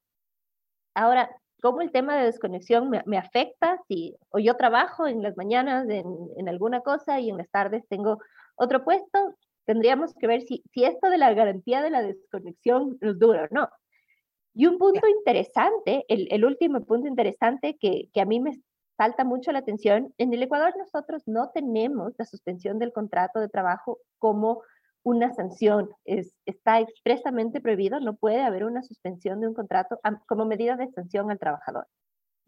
Ahora, 0.93 1.27
cómo 1.59 1.81
el 1.81 1.91
tema 1.91 2.15
de 2.17 2.25
desconexión 2.25 2.87
me, 2.87 3.17
afecta, 3.17 3.79
si 3.87 4.15
o 4.29 4.37
yo 4.37 4.55
trabajo 4.57 5.07
en 5.07 5.23
las 5.23 5.35
mañanas 5.37 5.89
en, 5.89 6.05
en, 6.37 6.49
alguna 6.49 6.81
cosa 6.81 7.19
y 7.19 7.31
en 7.31 7.37
las 7.37 7.49
tardes 7.49 7.87
tengo 7.87 8.19
otro 8.55 8.83
puesto, 8.83 9.35
tendríamos 9.69 10.15
que 10.15 10.25
ver 10.25 10.41
si, 10.41 10.63
si 10.73 10.83
esto 10.83 11.11
de 11.11 11.19
la 11.19 11.31
garantía 11.31 11.83
de 11.83 11.91
la 11.91 12.01
desconexión 12.01 12.97
nos 13.01 13.19
dura 13.19 13.43
o 13.43 13.53
no. 13.53 13.69
Y 14.55 14.65
un 14.65 14.79
punto 14.79 15.07
interesante, 15.07 16.05
el, 16.07 16.27
el 16.31 16.43
último 16.43 16.83
punto 16.85 17.07
interesante 17.07 17.77
que, 17.79 18.09
que, 18.11 18.19
a 18.19 18.25
mí 18.25 18.39
me 18.39 18.59
falta 18.97 19.23
mucho 19.25 19.51
la 19.51 19.59
atención, 19.59 20.11
en 20.17 20.33
el 20.33 20.41
Ecuador 20.41 20.73
nosotros 20.75 21.21
no 21.27 21.51
tenemos 21.51 22.15
la 22.17 22.25
suspensión 22.25 22.79
del 22.79 22.91
contrato 22.91 23.39
de 23.39 23.47
trabajo 23.47 23.99
como 24.17 24.63
una 25.03 25.31
sanción. 25.35 25.91
Es, 26.03 26.35
está 26.47 26.79
expresamente 26.79 27.61
prohibido, 27.61 27.99
no 27.99 28.15
puede 28.15 28.41
haber 28.41 28.63
una 28.63 28.81
suspensión 28.81 29.39
de 29.39 29.49
un 29.49 29.53
contrato 29.53 29.99
como 30.27 30.47
medida 30.47 30.77
de 30.77 30.89
sanción 30.89 31.29
al 31.29 31.37
trabajador. 31.37 31.85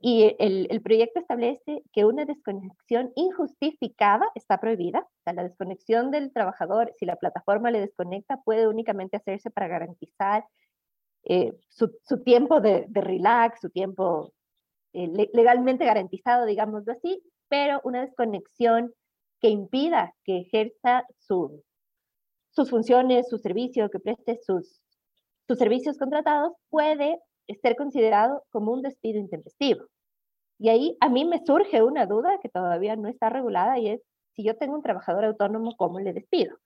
Y 0.03 0.35
el, 0.39 0.81
proyecto 0.81 1.19
establece 1.19 1.83
que 1.93 2.05
una 2.05 2.25
desconexión 2.25 3.11
injustificada 3.15 4.25
está 4.33 4.59
prohibida. 4.59 5.01
O 5.01 5.23
sea, 5.23 5.33
la 5.33 5.43
desconexión 5.43 6.09
del 6.09 6.33
trabajador, 6.33 6.91
si 6.97 7.05
la 7.05 7.17
plataforma 7.17 7.69
le 7.69 7.81
desconecta, 7.81 8.41
puede 8.43 8.67
únicamente 8.67 9.17
hacerse 9.17 9.51
para 9.51 9.67
garantizar 9.67 10.43
eh, 11.23 11.51
su, 11.69 11.91
tiempo 12.23 12.61
de, 12.61 12.87
relax, 12.91 13.61
su 13.61 13.69
tiempo 13.69 14.33
eh, 14.93 15.29
legalmente 15.33 15.85
garantizado, 15.85 16.47
digámoslo 16.47 16.93
así, 16.93 17.21
pero 17.47 17.79
una 17.83 18.01
desconexión 18.01 18.91
que 19.39 19.49
impida 19.49 20.15
que 20.23 20.39
ejerza 20.39 21.05
su, 21.19 21.63
sus 22.49 22.71
funciones, 22.71 23.29
su 23.29 23.37
servicio, 23.37 23.91
que 23.91 23.99
preste 23.99 24.39
sus, 24.43 24.81
sus 25.47 25.59
servicios 25.59 25.99
contratados, 25.99 26.53
puede 26.69 27.19
ser 27.61 27.75
considerado 27.75 28.43
como 28.49 28.71
un 28.71 28.81
despido 28.81 29.19
intempestivo. 29.19 29.85
Y 30.61 30.69
ahí 30.69 30.97
a 31.01 31.09
mí 31.09 31.25
me 31.25 31.43
surge 31.45 31.81
una 31.81 32.05
duda 32.05 32.39
que 32.41 32.49
todavía 32.49 32.95
no 32.95 33.07
está 33.07 33.29
regulada 33.29 33.79
y 33.79 33.89
es 33.89 34.01
si 34.35 34.43
yo 34.43 34.55
tengo 34.55 34.75
un 34.75 34.83
trabajador 34.83 35.25
autónomo, 35.25 35.75
¿cómo 35.75 35.99
le 35.99 36.13
despido? 36.13 36.57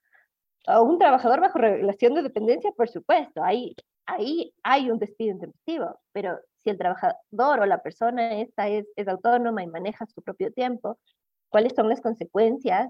O 0.68 0.84
un 0.84 1.00
trabajador 1.00 1.42
bajo 1.42 1.58
regulación 1.60 2.14
de 2.14 2.24
dependencia, 2.24 2.72
por 2.74 2.90
supuesto, 2.90 3.42
ahí, 3.44 3.76
ahí 4.06 4.54
hay 4.64 4.92
un 4.92 5.00
despido 5.00 5.32
intempestivo, 5.32 6.00
pero 6.12 6.40
si 6.58 6.70
el 6.70 6.78
trabajador 6.78 7.60
o 7.62 7.66
la 7.66 7.82
persona 7.82 8.42
esta 8.42 8.68
es, 8.68 8.86
es 8.96 9.08
autónoma 9.08 9.64
y 9.64 9.68
maneja 9.68 10.06
su 10.08 10.22
propio 10.22 10.52
tiempo, 10.52 11.00
¿cuáles 11.50 11.74
son 11.74 11.90
las 11.90 12.02
consecuencias 12.02 12.90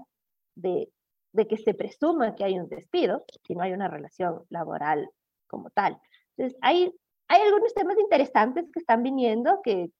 de 0.56 0.90
de 1.36 1.46
que 1.46 1.58
se 1.58 1.74
presuma 1.74 2.34
que 2.34 2.44
hay 2.44 2.58
un 2.58 2.68
despido 2.68 3.24
si 3.46 3.54
no 3.54 3.62
hay 3.62 3.72
una 3.72 3.88
relación 3.88 4.42
laboral 4.48 5.08
como 5.46 5.70
tal. 5.70 6.00
Entonces, 6.36 6.58
hay, 6.62 6.92
hay 7.28 7.42
algunos 7.42 7.72
temas 7.74 7.98
interesantes 7.98 8.64
que 8.72 8.80
están 8.80 9.02
viniendo 9.02 9.60
que, 9.62 9.90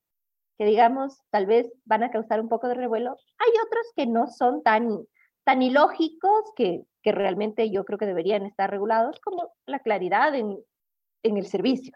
que, 0.57 0.65
digamos, 0.65 1.21
tal 1.29 1.45
vez 1.45 1.71
van 1.85 2.03
a 2.03 2.11
causar 2.11 2.41
un 2.41 2.49
poco 2.49 2.67
de 2.67 2.73
revuelo. 2.73 3.11
Hay 3.11 3.51
otros 3.65 3.85
que 3.95 4.07
no 4.07 4.27
son 4.27 4.63
tan, 4.63 4.99
tan 5.43 5.61
ilógicos, 5.61 6.51
que, 6.55 6.83
que 7.01 7.11
realmente 7.11 7.69
yo 7.69 7.85
creo 7.85 7.97
que 7.97 8.05
deberían 8.05 8.45
estar 8.45 8.69
regulados, 8.69 9.19
como 9.19 9.53
la 9.65 9.79
claridad 9.79 10.35
en, 10.35 10.57
en 11.23 11.37
el 11.37 11.45
servicio. 11.45 11.95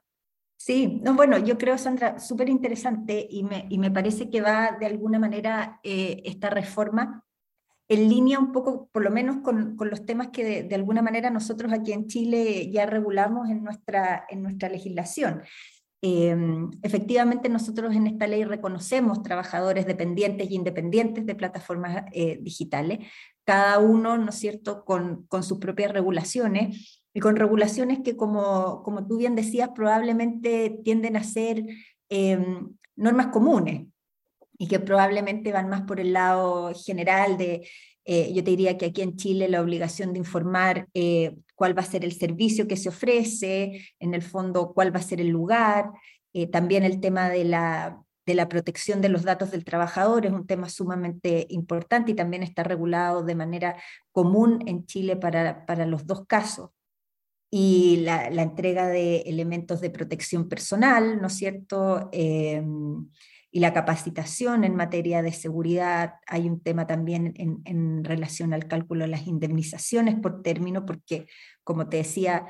Sí, 0.57 1.01
no, 1.03 1.15
bueno, 1.15 1.39
yo 1.39 1.57
creo, 1.57 1.75
Sandra, 1.79 2.19
súper 2.19 2.47
interesante 2.47 3.25
y 3.27 3.43
me, 3.43 3.65
y 3.67 3.79
me 3.79 3.89
parece 3.89 4.29
que 4.29 4.41
va 4.41 4.77
de 4.79 4.85
alguna 4.85 5.17
manera 5.17 5.79
eh, 5.81 6.21
esta 6.23 6.51
reforma 6.51 7.25
en 7.91 8.07
línea 8.07 8.39
un 8.39 8.51
poco, 8.51 8.87
por 8.91 9.03
lo 9.03 9.09
menos 9.09 9.37
con, 9.43 9.75
con 9.75 9.89
los 9.89 10.05
temas 10.05 10.29
que 10.29 10.63
de, 10.63 10.75
alguna 10.75 11.01
manera 11.01 11.29
nosotros 11.29 11.73
aquí 11.73 11.91
en 11.91 12.07
Chile 12.07 12.69
ya 12.71 12.85
regulamos 12.85 13.49
en 13.49 13.63
nuestra, 13.63 14.25
en 14.29 14.43
nuestra 14.43 14.69
legislación. 14.69 15.41
Em, 16.03 16.71
efectivamente, 16.81 17.47
nosotros 17.47 17.95
en 17.95 18.07
esta 18.07 18.25
ley 18.25 18.43
reconocemos 18.43 19.21
trabajadores 19.21 19.85
dependientes 19.85 20.49
e 20.49 20.55
independientes 20.55 21.27
de 21.27 21.35
plataformas 21.35 22.05
eh, 22.11 22.39
digitales, 22.41 22.99
cada 23.45 23.77
uno, 23.77 24.17
¿no 24.17 24.29
es 24.29 24.35
cierto?, 24.35 24.83
con, 24.83 25.27
con, 25.27 25.43
sus 25.43 25.59
propias 25.59 25.91
regulaciones 25.91 27.03
y 27.13 27.19
con 27.19 27.35
regulaciones 27.35 27.99
que, 28.03 28.15
como, 28.17 28.81
como 28.83 29.05
tú 29.05 29.17
bien 29.17 29.35
decías, 29.35 29.69
probablemente 29.75 30.81
tienden 30.83 31.17
a 31.17 31.23
ser 31.23 31.65
em, 32.09 32.69
normas 32.95 33.27
comunes, 33.27 33.85
y 34.57 34.67
que 34.67 34.79
probablemente 34.79 35.51
van 35.51 35.69
más 35.69 35.81
por 35.81 35.99
el 35.99 36.13
lado 36.13 36.71
general 36.75 37.35
de, 37.35 37.67
eh, 38.05 38.33
yo 38.33 38.43
te 38.43 38.51
diría 38.51 38.77
que 38.77 38.87
aquí 38.87 39.01
en 39.01 39.15
Chile 39.15 39.47
la 39.47 39.61
obligación 39.61 40.13
de 40.13 40.19
informar 40.19 40.87
eh, 40.93 41.35
cuál 41.55 41.77
va 41.77 41.83
a 41.83 41.85
ser 41.85 42.03
el 42.03 42.13
servicio 42.13 42.67
que 42.67 42.77
se 42.77 42.89
ofrece, 42.89 43.85
en 43.99 44.13
el 44.13 44.23
fondo 44.23 44.73
cuál 44.73 44.93
va 44.93 44.99
a 44.99 45.03
ser 45.03 45.21
el 45.21 45.27
lugar, 45.27 45.91
eh, 46.33 46.47
también 46.47 46.83
el 46.83 46.99
tema 46.99 47.29
de 47.29 47.43
la, 47.45 48.01
de 48.25 48.33
la 48.33 48.49
protección 48.49 49.01
de 49.01 49.09
los 49.09 49.23
datos 49.23 49.51
del 49.51 49.65
trabajador 49.65 50.25
es 50.25 50.31
un 50.31 50.47
tema 50.47 50.69
sumamente 50.69 51.45
importante 51.49 52.11
y 52.11 52.15
también 52.15 52.41
está 52.41 52.63
regulado 52.63 53.23
de 53.23 53.35
manera 53.35 53.81
común 54.11 54.63
en 54.65 54.85
Chile 54.85 55.15
para, 55.15 55.65
para 55.65 55.85
los 55.85 56.07
dos 56.07 56.25
casos 56.25 56.71
y 57.51 57.97
la, 57.97 58.29
la, 58.29 58.43
entrega 58.43 58.87
de 58.87 59.17
elementos 59.21 59.81
de 59.81 59.89
protección 59.89 60.47
personal, 60.47 61.19
¿no 61.19 61.27
es 61.27 61.33
cierto? 61.33 62.09
Y 63.51 63.59
la 63.59 63.73
capacitación 63.73 64.63
en 64.63 64.75
materia 64.75 65.21
de 65.21 65.33
seguridad. 65.33 66.15
Hay 66.25 66.47
un 66.47 66.61
tema 66.61 66.87
también 66.87 67.33
en, 67.35 68.03
relación 68.03 68.53
al 68.53 68.67
cálculo 68.67 69.03
de 69.03 69.11
las 69.11 69.27
indemnizaciones 69.27 70.15
por 70.15 70.41
término, 70.41 70.85
porque, 70.85 71.27
como 71.63 71.89
te 71.89 71.97
decía, 71.97 72.45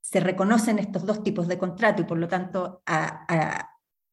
se 0.00 0.20
reconocen 0.20 0.78
estos 0.78 1.04
dos 1.04 1.24
tipos 1.24 1.48
de 1.48 1.58
contrato 1.58 2.02
y 2.02 2.04
por 2.04 2.18
lo 2.18 2.28
tanto 2.28 2.82
a, 2.86 3.24
a, 3.28 3.70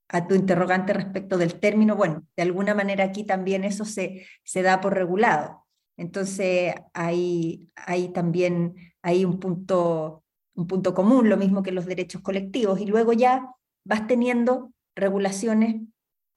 a, 0.10 0.27
tu 0.27 0.34
interrogante 0.34 0.93
respecto 0.93 1.38
del 1.38 1.60
término, 1.60 1.95
bueno, 1.95 2.25
de 2.36 2.43
alguna 2.43 2.73
manera 2.73 3.03
aquí 3.03 3.23
también 3.23 3.63
eso 3.63 3.86
se, 3.86 4.25
se 4.43 4.63
da 4.63 4.82
por 4.82 4.95
regulado. 4.95 5.63
Entonces 5.95 6.73
hay, 6.93 7.69
hay 7.75 8.10
también 8.10 8.73
hay 9.03 9.25
un 9.25 9.39
punto, 9.39 10.23
un 10.56 10.65
punto 10.65 10.95
común, 10.95 11.29
lo 11.29 11.38
mismo 11.38 11.62
que 11.62 11.71
los 11.71 11.86
derechos 11.86 12.21
colectivos, 12.23 12.79
y 12.79 12.88
luego 12.88 13.13
ya 13.13 13.53
vas 13.86 14.08
teniendo 14.08 14.72
regulaciones 14.95 15.82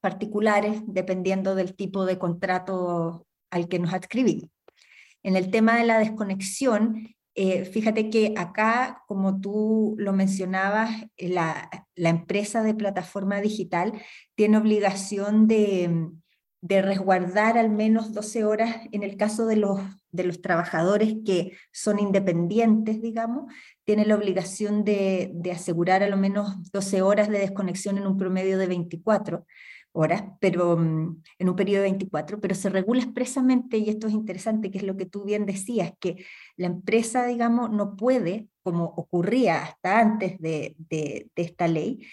particulares 0.00 0.82
dependiendo 0.86 1.54
del 1.54 1.74
tipo 1.74 2.06
de 2.06 2.18
contrato 2.18 3.26
al 3.50 3.68
que 3.68 3.78
nos 3.78 3.92
adscribimos. 3.92 4.50
En 5.22 5.36
el 5.36 5.50
tema 5.50 5.76
de 5.76 5.84
la 5.84 5.98
desconexión, 5.98 7.16
eh, 7.34 7.64
fíjate 7.64 8.08
que 8.08 8.32
acá, 8.36 9.02
como 9.06 9.40
tú 9.40 9.94
lo 9.98 10.12
mencionabas, 10.12 10.90
la, 11.18 11.68
la, 11.94 12.08
empresa 12.08 12.62
de 12.62 12.74
plataforma 12.74 13.40
digital 13.40 13.92
tiene 14.36 14.56
obligación 14.56 15.46
de, 15.46 16.08
de, 16.62 16.82
resguardar 16.82 17.58
al 17.58 17.70
menos 17.70 18.14
12 18.14 18.44
horas 18.44 18.76
en 18.92 19.02
el 19.02 19.16
caso 19.16 19.46
de 19.46 19.56
los, 19.56 19.80
de 20.16 20.24
los 20.24 20.40
trabajadores 20.40 21.14
que 21.24 21.56
son 21.72 21.98
independientes, 21.98 23.00
digamos, 23.00 23.52
tiene 23.84 24.04
la 24.06 24.16
obligación 24.16 24.84
de, 24.84 25.30
de, 25.34 25.52
asegurar 25.52 26.02
al 26.02 26.18
menos 26.18 26.70
12 26.72 27.02
horas 27.02 27.28
de 27.28 27.38
desconexión 27.38 27.98
en 27.98 28.06
un 28.06 28.16
promedio 28.16 28.58
de 28.58 28.66
24 28.66 29.46
horas, 29.96 30.24
pero 30.40 30.76
mm, 30.76 31.22
en 31.38 31.48
un 31.48 31.56
periodo 31.56 31.82
de 31.82 31.90
24, 31.90 32.40
pero 32.40 32.54
se 32.54 32.68
regula 32.68 33.02
expresamente, 33.02 33.78
y 33.78 33.88
esto 33.88 34.06
es 34.06 34.12
interesante, 34.12 34.70
que 34.70 34.78
es 34.78 34.84
lo 34.84 34.96
que 34.96 35.06
tú 35.06 35.24
bien 35.24 35.46
decías, 35.46 35.92
que 35.98 36.24
la 36.56 36.66
empresa, 36.66 37.26
digamos, 37.26 37.70
no 37.70 37.96
puede, 37.96 38.48
como 38.62 38.84
ocurría 38.84 39.62
hasta 39.62 40.00
antes 40.00 40.38
de, 40.38 40.76
esta 41.34 41.66
ley, 41.66 42.06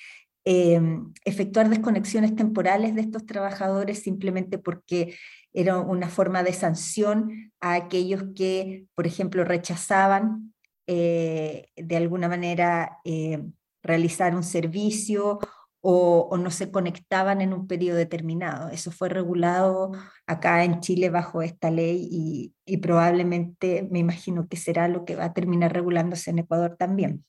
eh, 0.45 0.81
efectuar 1.25 1.69
desconexiones 1.69 2.35
temporales 2.35 2.95
de 2.95 3.01
estos 3.01 3.25
trabajadores 3.25 3.99
simplemente 3.99 4.57
porque 4.57 5.15
era 5.53 5.79
una 5.79 6.09
forma 6.09 6.43
de 6.43 6.53
sanción 6.53 7.51
a 7.59 7.75
aquellos 7.75 8.23
que, 8.35 8.85
por 8.95 9.07
ejemplo, 9.07 9.43
rechazaban 9.43 10.53
eh, 10.87 11.67
de 11.75 11.95
alguna 11.95 12.27
manera 12.27 12.99
eh, 13.05 13.41
realizar 13.81 14.35
un 14.35 14.43
servicio 14.43 15.39
o, 15.85 16.37
no 16.37 16.49
se 16.49 16.71
conectaban 16.71 17.41
en 17.41 17.53
un 17.53 17.67
periodo 17.67 17.97
determinado. 17.97 18.69
Eso 18.69 18.89
fue 18.89 19.09
regulado 19.09 19.91
acá 20.25 20.63
en 20.63 20.79
Chile 20.79 21.09
bajo 21.09 21.41
esta 21.41 21.71
ley 21.71 22.53
y, 22.65 22.77
probablemente 22.77 23.87
me 23.91 23.99
imagino 23.99 24.47
que 24.47 24.55
será 24.55 24.87
lo 24.87 25.03
que 25.03 25.17
va 25.17 25.25
a 25.25 25.33
terminar 25.33 25.73
regulándose 25.73 26.31
en 26.31 26.39
Ecuador 26.39 26.77
también. 26.77 27.25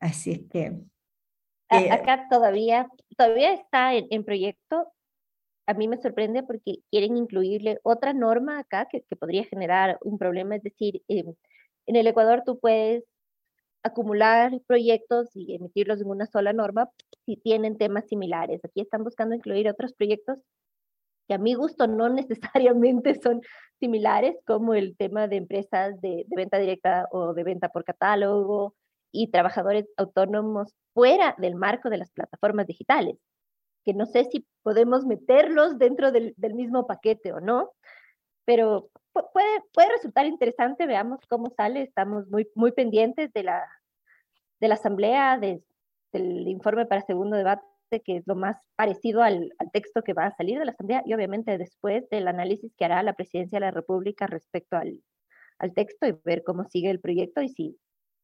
Así 0.00 0.32
es 0.32 0.40
que... 0.50 0.74
Eh, 1.72 1.92
acá 1.92 2.26
todavía, 2.28 2.88
todavía 3.16 3.52
está 3.52 3.94
en, 3.94 4.24
proyecto. 4.24 4.90
A 5.70 5.74
mí 5.74 5.86
me 5.86 5.98
sorprende 5.98 6.42
porque 6.42 6.80
quieren 6.90 7.16
incluirle 7.16 7.78
otra 7.84 8.12
norma 8.12 8.58
acá 8.58 8.88
que, 8.90 9.04
podría 9.16 9.44
generar 9.44 9.98
un 10.02 10.18
problema, 10.18 10.56
es 10.56 10.64
decir, 10.64 11.00
em, 11.06 11.32
en 11.86 11.96
el 11.96 12.08
Ecuador 12.08 12.42
tú 12.44 12.58
puedes 12.58 13.04
acumular 13.84 14.50
proyectos 14.66 15.30
y 15.36 15.54
emitirlos 15.54 16.00
en 16.00 16.08
una 16.08 16.26
sola 16.26 16.52
norma 16.52 16.90
si 17.24 17.36
tienen 17.36 17.78
temas 17.78 18.08
similares. 18.08 18.64
Aquí 18.64 18.80
están 18.80 19.04
buscando 19.04 19.36
incluir 19.36 19.68
otros 19.68 19.92
proyectos 19.94 20.38
que 21.28 21.34
a 21.34 21.38
mi 21.38 21.54
gusto 21.54 21.86
no 21.86 22.08
necesariamente 22.20 23.14
son 23.20 23.40
similares, 23.78 24.36
como 24.46 24.74
el 24.74 24.96
tema 24.96 25.28
de 25.28 25.36
empresas 25.36 26.00
de, 26.00 26.26
venta 26.30 26.58
directa 26.58 27.06
o 27.12 27.32
de 27.32 27.44
venta 27.44 27.68
por 27.68 27.84
catálogo, 27.84 28.74
y 29.12 29.28
trabajadores 29.30 29.86
autónomos 29.96 30.74
fuera 30.94 31.34
del 31.38 31.54
marco 31.54 31.90
de 31.90 31.98
las 31.98 32.10
plataformas 32.10 32.66
digitales, 32.66 33.16
que 33.84 33.94
no 33.94 34.06
sé 34.06 34.24
si 34.24 34.46
podemos 34.62 35.06
meterlos 35.06 35.78
dentro 35.78 36.12
del, 36.12 36.34
del 36.36 36.54
mismo 36.54 36.86
paquete 36.86 37.32
o 37.32 37.40
no, 37.40 37.72
pero 38.44 38.90
puede, 39.12 39.62
puede 39.72 39.92
resultar 39.92 40.26
interesante, 40.26 40.86
veamos 40.86 41.20
cómo 41.28 41.50
sale, 41.50 41.82
estamos 41.82 42.28
muy, 42.28 42.48
muy 42.54 42.72
pendientes 42.72 43.32
de 43.32 43.42
la, 43.42 43.66
de 44.60 44.68
la 44.68 44.74
asamblea, 44.74 45.38
de, 45.38 45.62
del 46.12 46.48
informe 46.48 46.86
para 46.86 47.02
segundo 47.02 47.36
debate, 47.36 47.64
que 48.04 48.18
es 48.18 48.26
lo 48.26 48.36
más 48.36 48.56
parecido 48.76 49.22
al, 49.22 49.52
al, 49.58 49.70
texto 49.72 50.02
que 50.02 50.12
va 50.12 50.26
a 50.26 50.36
salir 50.36 50.58
de 50.58 50.64
la 50.64 50.72
asamblea, 50.72 51.02
y 51.04 51.14
obviamente 51.14 51.58
después 51.58 52.08
del 52.10 52.28
análisis 52.28 52.72
que 52.76 52.84
hará 52.84 53.02
la 53.02 53.14
presidencia 53.14 53.56
de 53.56 53.66
la 53.66 53.72
República 53.72 54.26
respecto 54.26 54.76
al, 54.76 55.00
al 55.58 55.74
texto 55.74 56.06
y 56.06 56.16
ver 56.24 56.42
cómo 56.44 56.64
sigue 56.64 56.90
el 56.90 57.00
proyecto 57.00 57.42
y 57.42 57.48
si, 57.48 57.78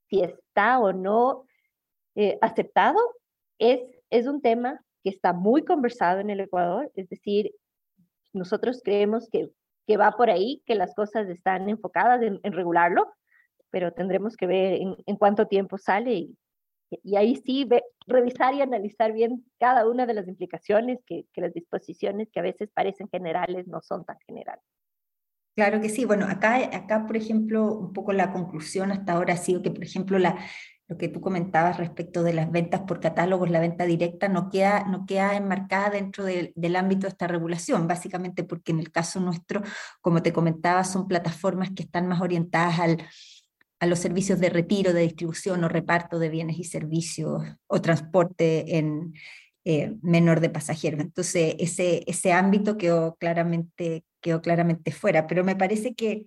si 0.08 0.22
está 0.22 0.78
o 0.78 0.92
no 0.92 1.44
eh, 2.14 2.38
aceptado, 2.40 2.98
es, 3.58 3.80
es 4.10 4.26
un 4.26 4.40
tema 4.40 4.82
que 5.06 5.10
está 5.10 5.32
muy 5.32 5.64
conversado 5.64 6.18
en 6.18 6.30
el 6.30 6.40
Ecuador, 6.40 6.90
es 6.96 7.08
decir, 7.08 7.54
nosotros 8.32 8.80
creemos 8.82 9.28
que, 9.30 9.48
que 9.86 9.96
va 9.96 10.10
por 10.10 10.30
ahí, 10.30 10.64
que 10.66 10.74
las 10.74 10.96
cosas 10.96 11.28
están 11.28 11.68
enfocadas 11.68 12.20
en, 12.22 12.52
regularlo, 12.52 13.06
pero 13.70 13.92
tendremos 13.92 14.36
que 14.36 14.48
ver 14.48 14.80
en, 15.06 15.16
cuánto 15.16 15.46
tiempo 15.46 15.78
sale 15.78 16.12
y, 16.12 16.38
y 17.04 17.14
ahí 17.14 17.36
sí 17.36 17.68
revisar 18.08 18.54
y 18.54 18.62
analizar 18.62 19.12
bien 19.12 19.44
cada 19.60 19.88
una 19.88 20.06
de 20.06 20.14
las 20.14 20.26
implicaciones 20.26 20.98
que, 21.06 21.26
que 21.32 21.40
las 21.40 21.54
disposiciones 21.54 22.28
que 22.32 22.40
a 22.40 22.42
veces 22.42 22.68
parecen 22.74 23.08
generales 23.08 23.68
no 23.68 23.82
son 23.82 24.04
tan 24.04 24.18
generales. 24.26 24.64
Claro 25.54 25.80
que 25.80 25.88
sí. 25.88 26.04
Bueno, 26.04 26.26
acá, 26.28 26.56
acá, 26.76 27.06
por 27.06 27.16
ejemplo, 27.16 27.72
un 27.72 27.92
poco 27.92 28.12
la 28.12 28.32
conclusión 28.32 28.90
hasta 28.90 29.12
ahora 29.12 29.34
ha 29.34 29.36
sido 29.36 29.62
que, 29.62 29.70
por 29.70 29.84
ejemplo, 29.84 30.18
la, 30.18 30.36
lo 30.88 30.96
que 30.96 31.09
tú 31.09 31.20
comentabas 31.20 31.79
respecto 31.79 32.22
de 32.22 32.33
las 32.33 32.51
ventas 32.51 32.83
por 32.83 33.01
catálogos, 33.01 33.51
la 33.51 33.61
venta 33.61 33.85
directa, 33.85 34.29
no 34.29 34.51
queda, 34.51 34.85
no 34.85 35.05
queda 35.07 35.37
enmarcada 35.37 35.90
dentro 35.90 36.25
de, 36.25 36.53
del 36.55 36.77
ámbito 36.77 37.03
de 37.03 37.09
esta 37.09 37.27
regulación, 37.27 37.88
básicamente 37.88 38.44
porque 38.44 38.72
en 38.72 38.79
el 38.79 38.92
caso 38.92 39.20
nuestro, 39.20 39.62
como 40.01 40.22
te 40.22 40.33
comentaba, 40.33 40.85
son 40.85 41.09
plataformas 41.09 41.70
que 41.75 41.83
están 41.83 42.07
más 42.07 42.20
orientadas 42.20 42.79
al, 42.79 43.03
a 43.81 43.87
los 43.87 43.99
servicios 43.99 44.38
de 44.38 44.51
retiro, 44.51 44.92
de 44.92 45.03
distribución 45.03 45.64
o 45.64 45.68
reparto 45.68 46.18
de 46.18 46.29
bienes 46.29 46.59
y 46.59 46.64
servicios 46.64 47.42
o 47.66 47.81
transporte 47.81 48.79
en 48.79 49.14
eh, 49.64 49.96
menor 50.03 50.40
de 50.40 50.51
pasajeros. 50.51 51.01
Entonces, 51.01 51.57
ese, 51.59 52.05
ese 52.07 52.33
ámbito 52.33 52.77
quedó 52.77 53.16
claramente 53.16 54.05
quedó 54.27 54.42
claramente 54.42 54.90
fuera, 54.90 55.29
pero 55.29 55.44
me 55.44 55.55
parece 55.55 55.94
que 55.94 56.27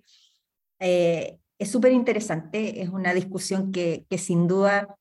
eh, 0.78 1.38
es 1.60 1.70
súper 1.70 1.92
interesante, 1.92 2.80
es 2.82 2.88
una 2.88 3.12
discusión 3.12 3.70
que, 3.70 4.06
sin 4.16 4.48
duda 4.48 4.96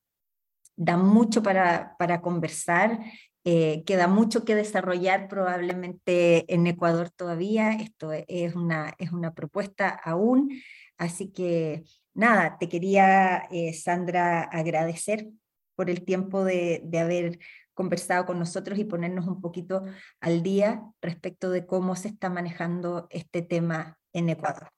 da 0.75 0.97
mucho 0.97 1.41
para, 1.41 1.95
para 1.97 2.21
conversar, 2.21 2.99
eh, 3.45 3.83
queda 3.85 4.07
mucho 4.07 4.43
que 4.43 4.55
desarrollar 4.55 5.29
probablemente 5.29 6.53
en 6.53 6.67
Ecuador 6.67 7.09
todavía, 7.11 7.71
esto 7.71 8.11
es 8.11 8.55
una, 8.55 8.93
es 8.97 9.13
una 9.13 9.33
propuesta 9.33 9.89
aún, 9.89 10.51
así 10.97 11.31
que 11.31 11.85
nada, 12.13 12.57
te 12.59 12.67
quería, 12.67 13.47
eh, 13.51 13.73
Sandra, 13.73 14.41
agradecer 14.43 15.29
por 15.75 15.89
el 15.89 16.03
tiempo 16.03 16.43
de, 16.43 16.81
de 16.83 16.99
haber 16.99 17.39
conversado 17.73 18.25
con 18.25 18.37
nosotros 18.37 18.77
y 18.79 18.83
ponernos 18.83 19.27
un 19.27 19.39
poquito 19.39 19.85
al 20.19 20.43
día 20.43 20.83
respecto 21.01 21.51
de 21.51 21.65
cómo 21.65 21.95
se 21.95 22.09
está 22.09 22.29
manejando 22.29 23.07
este 23.11 23.41
tema 23.41 23.97
en 24.11 24.27
Ecuador. 24.27 24.69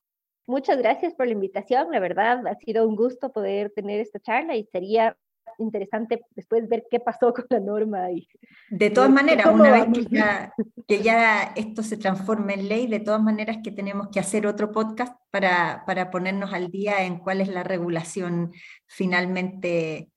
Muchas 0.47 0.77
gracias 0.77 1.13
por 1.13 1.27
la 1.27 1.33
invitación, 1.33 1.91
la 1.91 1.99
verdad 1.99 2.45
ha 2.47 2.55
sido 2.55 2.87
un 2.87 2.95
gusto 2.95 3.31
poder 3.31 3.71
tener 3.71 3.99
esta 3.99 4.19
charla 4.19 4.55
y 4.55 4.65
sería 4.65 5.15
interesante 5.57 6.21
después 6.31 6.67
ver 6.67 6.85
qué 6.89 6.99
pasó 6.99 7.33
con 7.33 7.45
la 7.49 7.59
norma. 7.59 8.11
Y, 8.11 8.27
de 8.69 8.89
todas 8.89 9.09
maneras, 9.09 9.47
una 9.47 9.71
vez 9.71 9.85
que 9.93 10.15
ya, 10.15 10.53
que 10.87 11.01
ya, 11.01 11.53
esto 11.55 11.83
se 11.83 11.97
transforme 11.97 12.53
en 12.55 12.67
ley, 12.67 12.87
de 12.87 12.99
todas 12.99 13.21
maneras 13.21 13.57
que 13.63 13.71
tenemos 13.71 14.09
que 14.09 14.19
hacer 14.19 14.47
otro 14.47 14.71
podcast 14.71 15.15
para, 15.29 15.83
para 15.85 16.11
ponernos 16.11 16.53
al 16.53 16.69
día 16.69 17.03
en 17.03 17.19
cuál 17.19 17.41
es 17.41 17.47
la 17.47 17.63
regulación 17.63 18.51
finalmente 18.87 20.09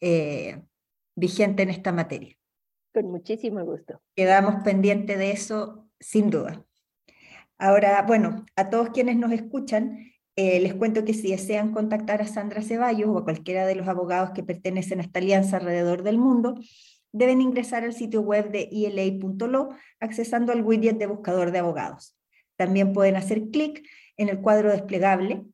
eh, 0.00 0.62
vigente 1.16 1.62
en 1.62 1.70
esta 1.70 1.92
materia. 1.92 2.36
Con 2.92 3.10
muchísimo 3.10 3.64
gusto. 3.64 4.00
Quedamos 4.16 4.62
pendientes 4.64 5.16
de 5.18 5.30
eso, 5.30 5.88
sin 6.00 6.30
duda. 6.30 6.64
Ahora, 7.60 8.02
bueno, 8.08 8.46
a 8.56 8.70
todos 8.70 8.88
quienes 8.88 9.18
nos 9.18 9.32
escuchan, 9.32 10.14
eh, 10.34 10.60
les 10.60 10.72
cuento 10.72 11.04
que 11.04 11.12
si 11.12 11.30
desean 11.30 11.72
contactar 11.72 12.22
a 12.22 12.26
Sandra 12.26 12.62
Ceballos 12.62 13.10
o 13.10 13.18
a 13.18 13.24
cualquiera 13.24 13.66
de 13.66 13.74
los 13.74 13.86
abogados 13.86 14.30
que 14.30 14.42
pertenecen 14.42 14.98
a 14.98 15.02
esta 15.02 15.18
alianza 15.18 15.58
alrededor 15.58 16.02
del 16.02 16.16
mundo, 16.16 16.58
deben 17.12 17.42
ingresar 17.42 17.84
al 17.84 17.92
sitio 17.92 18.22
web 18.22 18.50
de 18.50 18.66
ila.lo 18.72 19.68
accesando 20.00 20.52
al 20.52 20.64
widget 20.64 20.96
de 20.96 21.04
buscador 21.04 21.50
de 21.50 21.58
abogados. 21.58 22.16
También 22.56 22.94
pueden 22.94 23.16
hacer 23.16 23.50
clic 23.50 23.86
en 24.16 24.30
el 24.30 24.40
cuadro 24.40 24.70
desplegable 24.70 25.44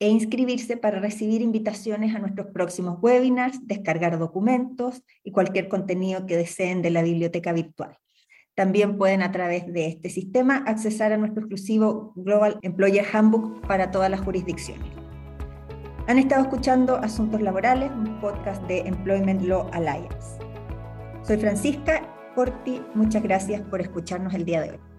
e 0.00 0.08
inscribirse 0.08 0.78
para 0.78 0.98
recibir 0.98 1.42
invitaciones 1.42 2.12
a 2.12 2.18
nuestros 2.18 2.48
próximos 2.48 2.98
webinars, 3.00 3.64
descargar 3.68 4.18
documentos 4.18 5.04
y 5.22 5.30
cualquier 5.30 5.68
contenido 5.68 6.26
que 6.26 6.36
deseen 6.36 6.82
de 6.82 6.90
la 6.90 7.04
biblioteca 7.04 7.52
virtual. 7.52 7.96
También 8.54 8.98
pueden 8.98 9.22
a 9.22 9.32
través 9.32 9.66
de 9.72 9.86
este 9.86 10.10
sistema 10.10 10.64
accesar 10.66 11.12
a 11.12 11.16
nuestro 11.16 11.40
exclusivo 11.40 12.12
Global 12.16 12.58
Employer 12.62 13.04
Handbook 13.12 13.66
para 13.66 13.90
todas 13.90 14.10
las 14.10 14.20
jurisdicciones. 14.20 14.90
Han 16.08 16.18
estado 16.18 16.42
escuchando 16.42 16.96
Asuntos 16.96 17.40
Laborales, 17.40 17.90
un 17.92 18.20
podcast 18.20 18.62
de 18.66 18.80
Employment 18.80 19.42
Law 19.42 19.70
Alliance. 19.72 20.38
Soy 21.22 21.36
Francisca 21.36 22.02
Corti, 22.34 22.82
muchas 22.94 23.22
gracias 23.22 23.62
por 23.62 23.80
escucharnos 23.80 24.34
el 24.34 24.44
día 24.44 24.60
de 24.62 24.70
hoy. 24.72 24.89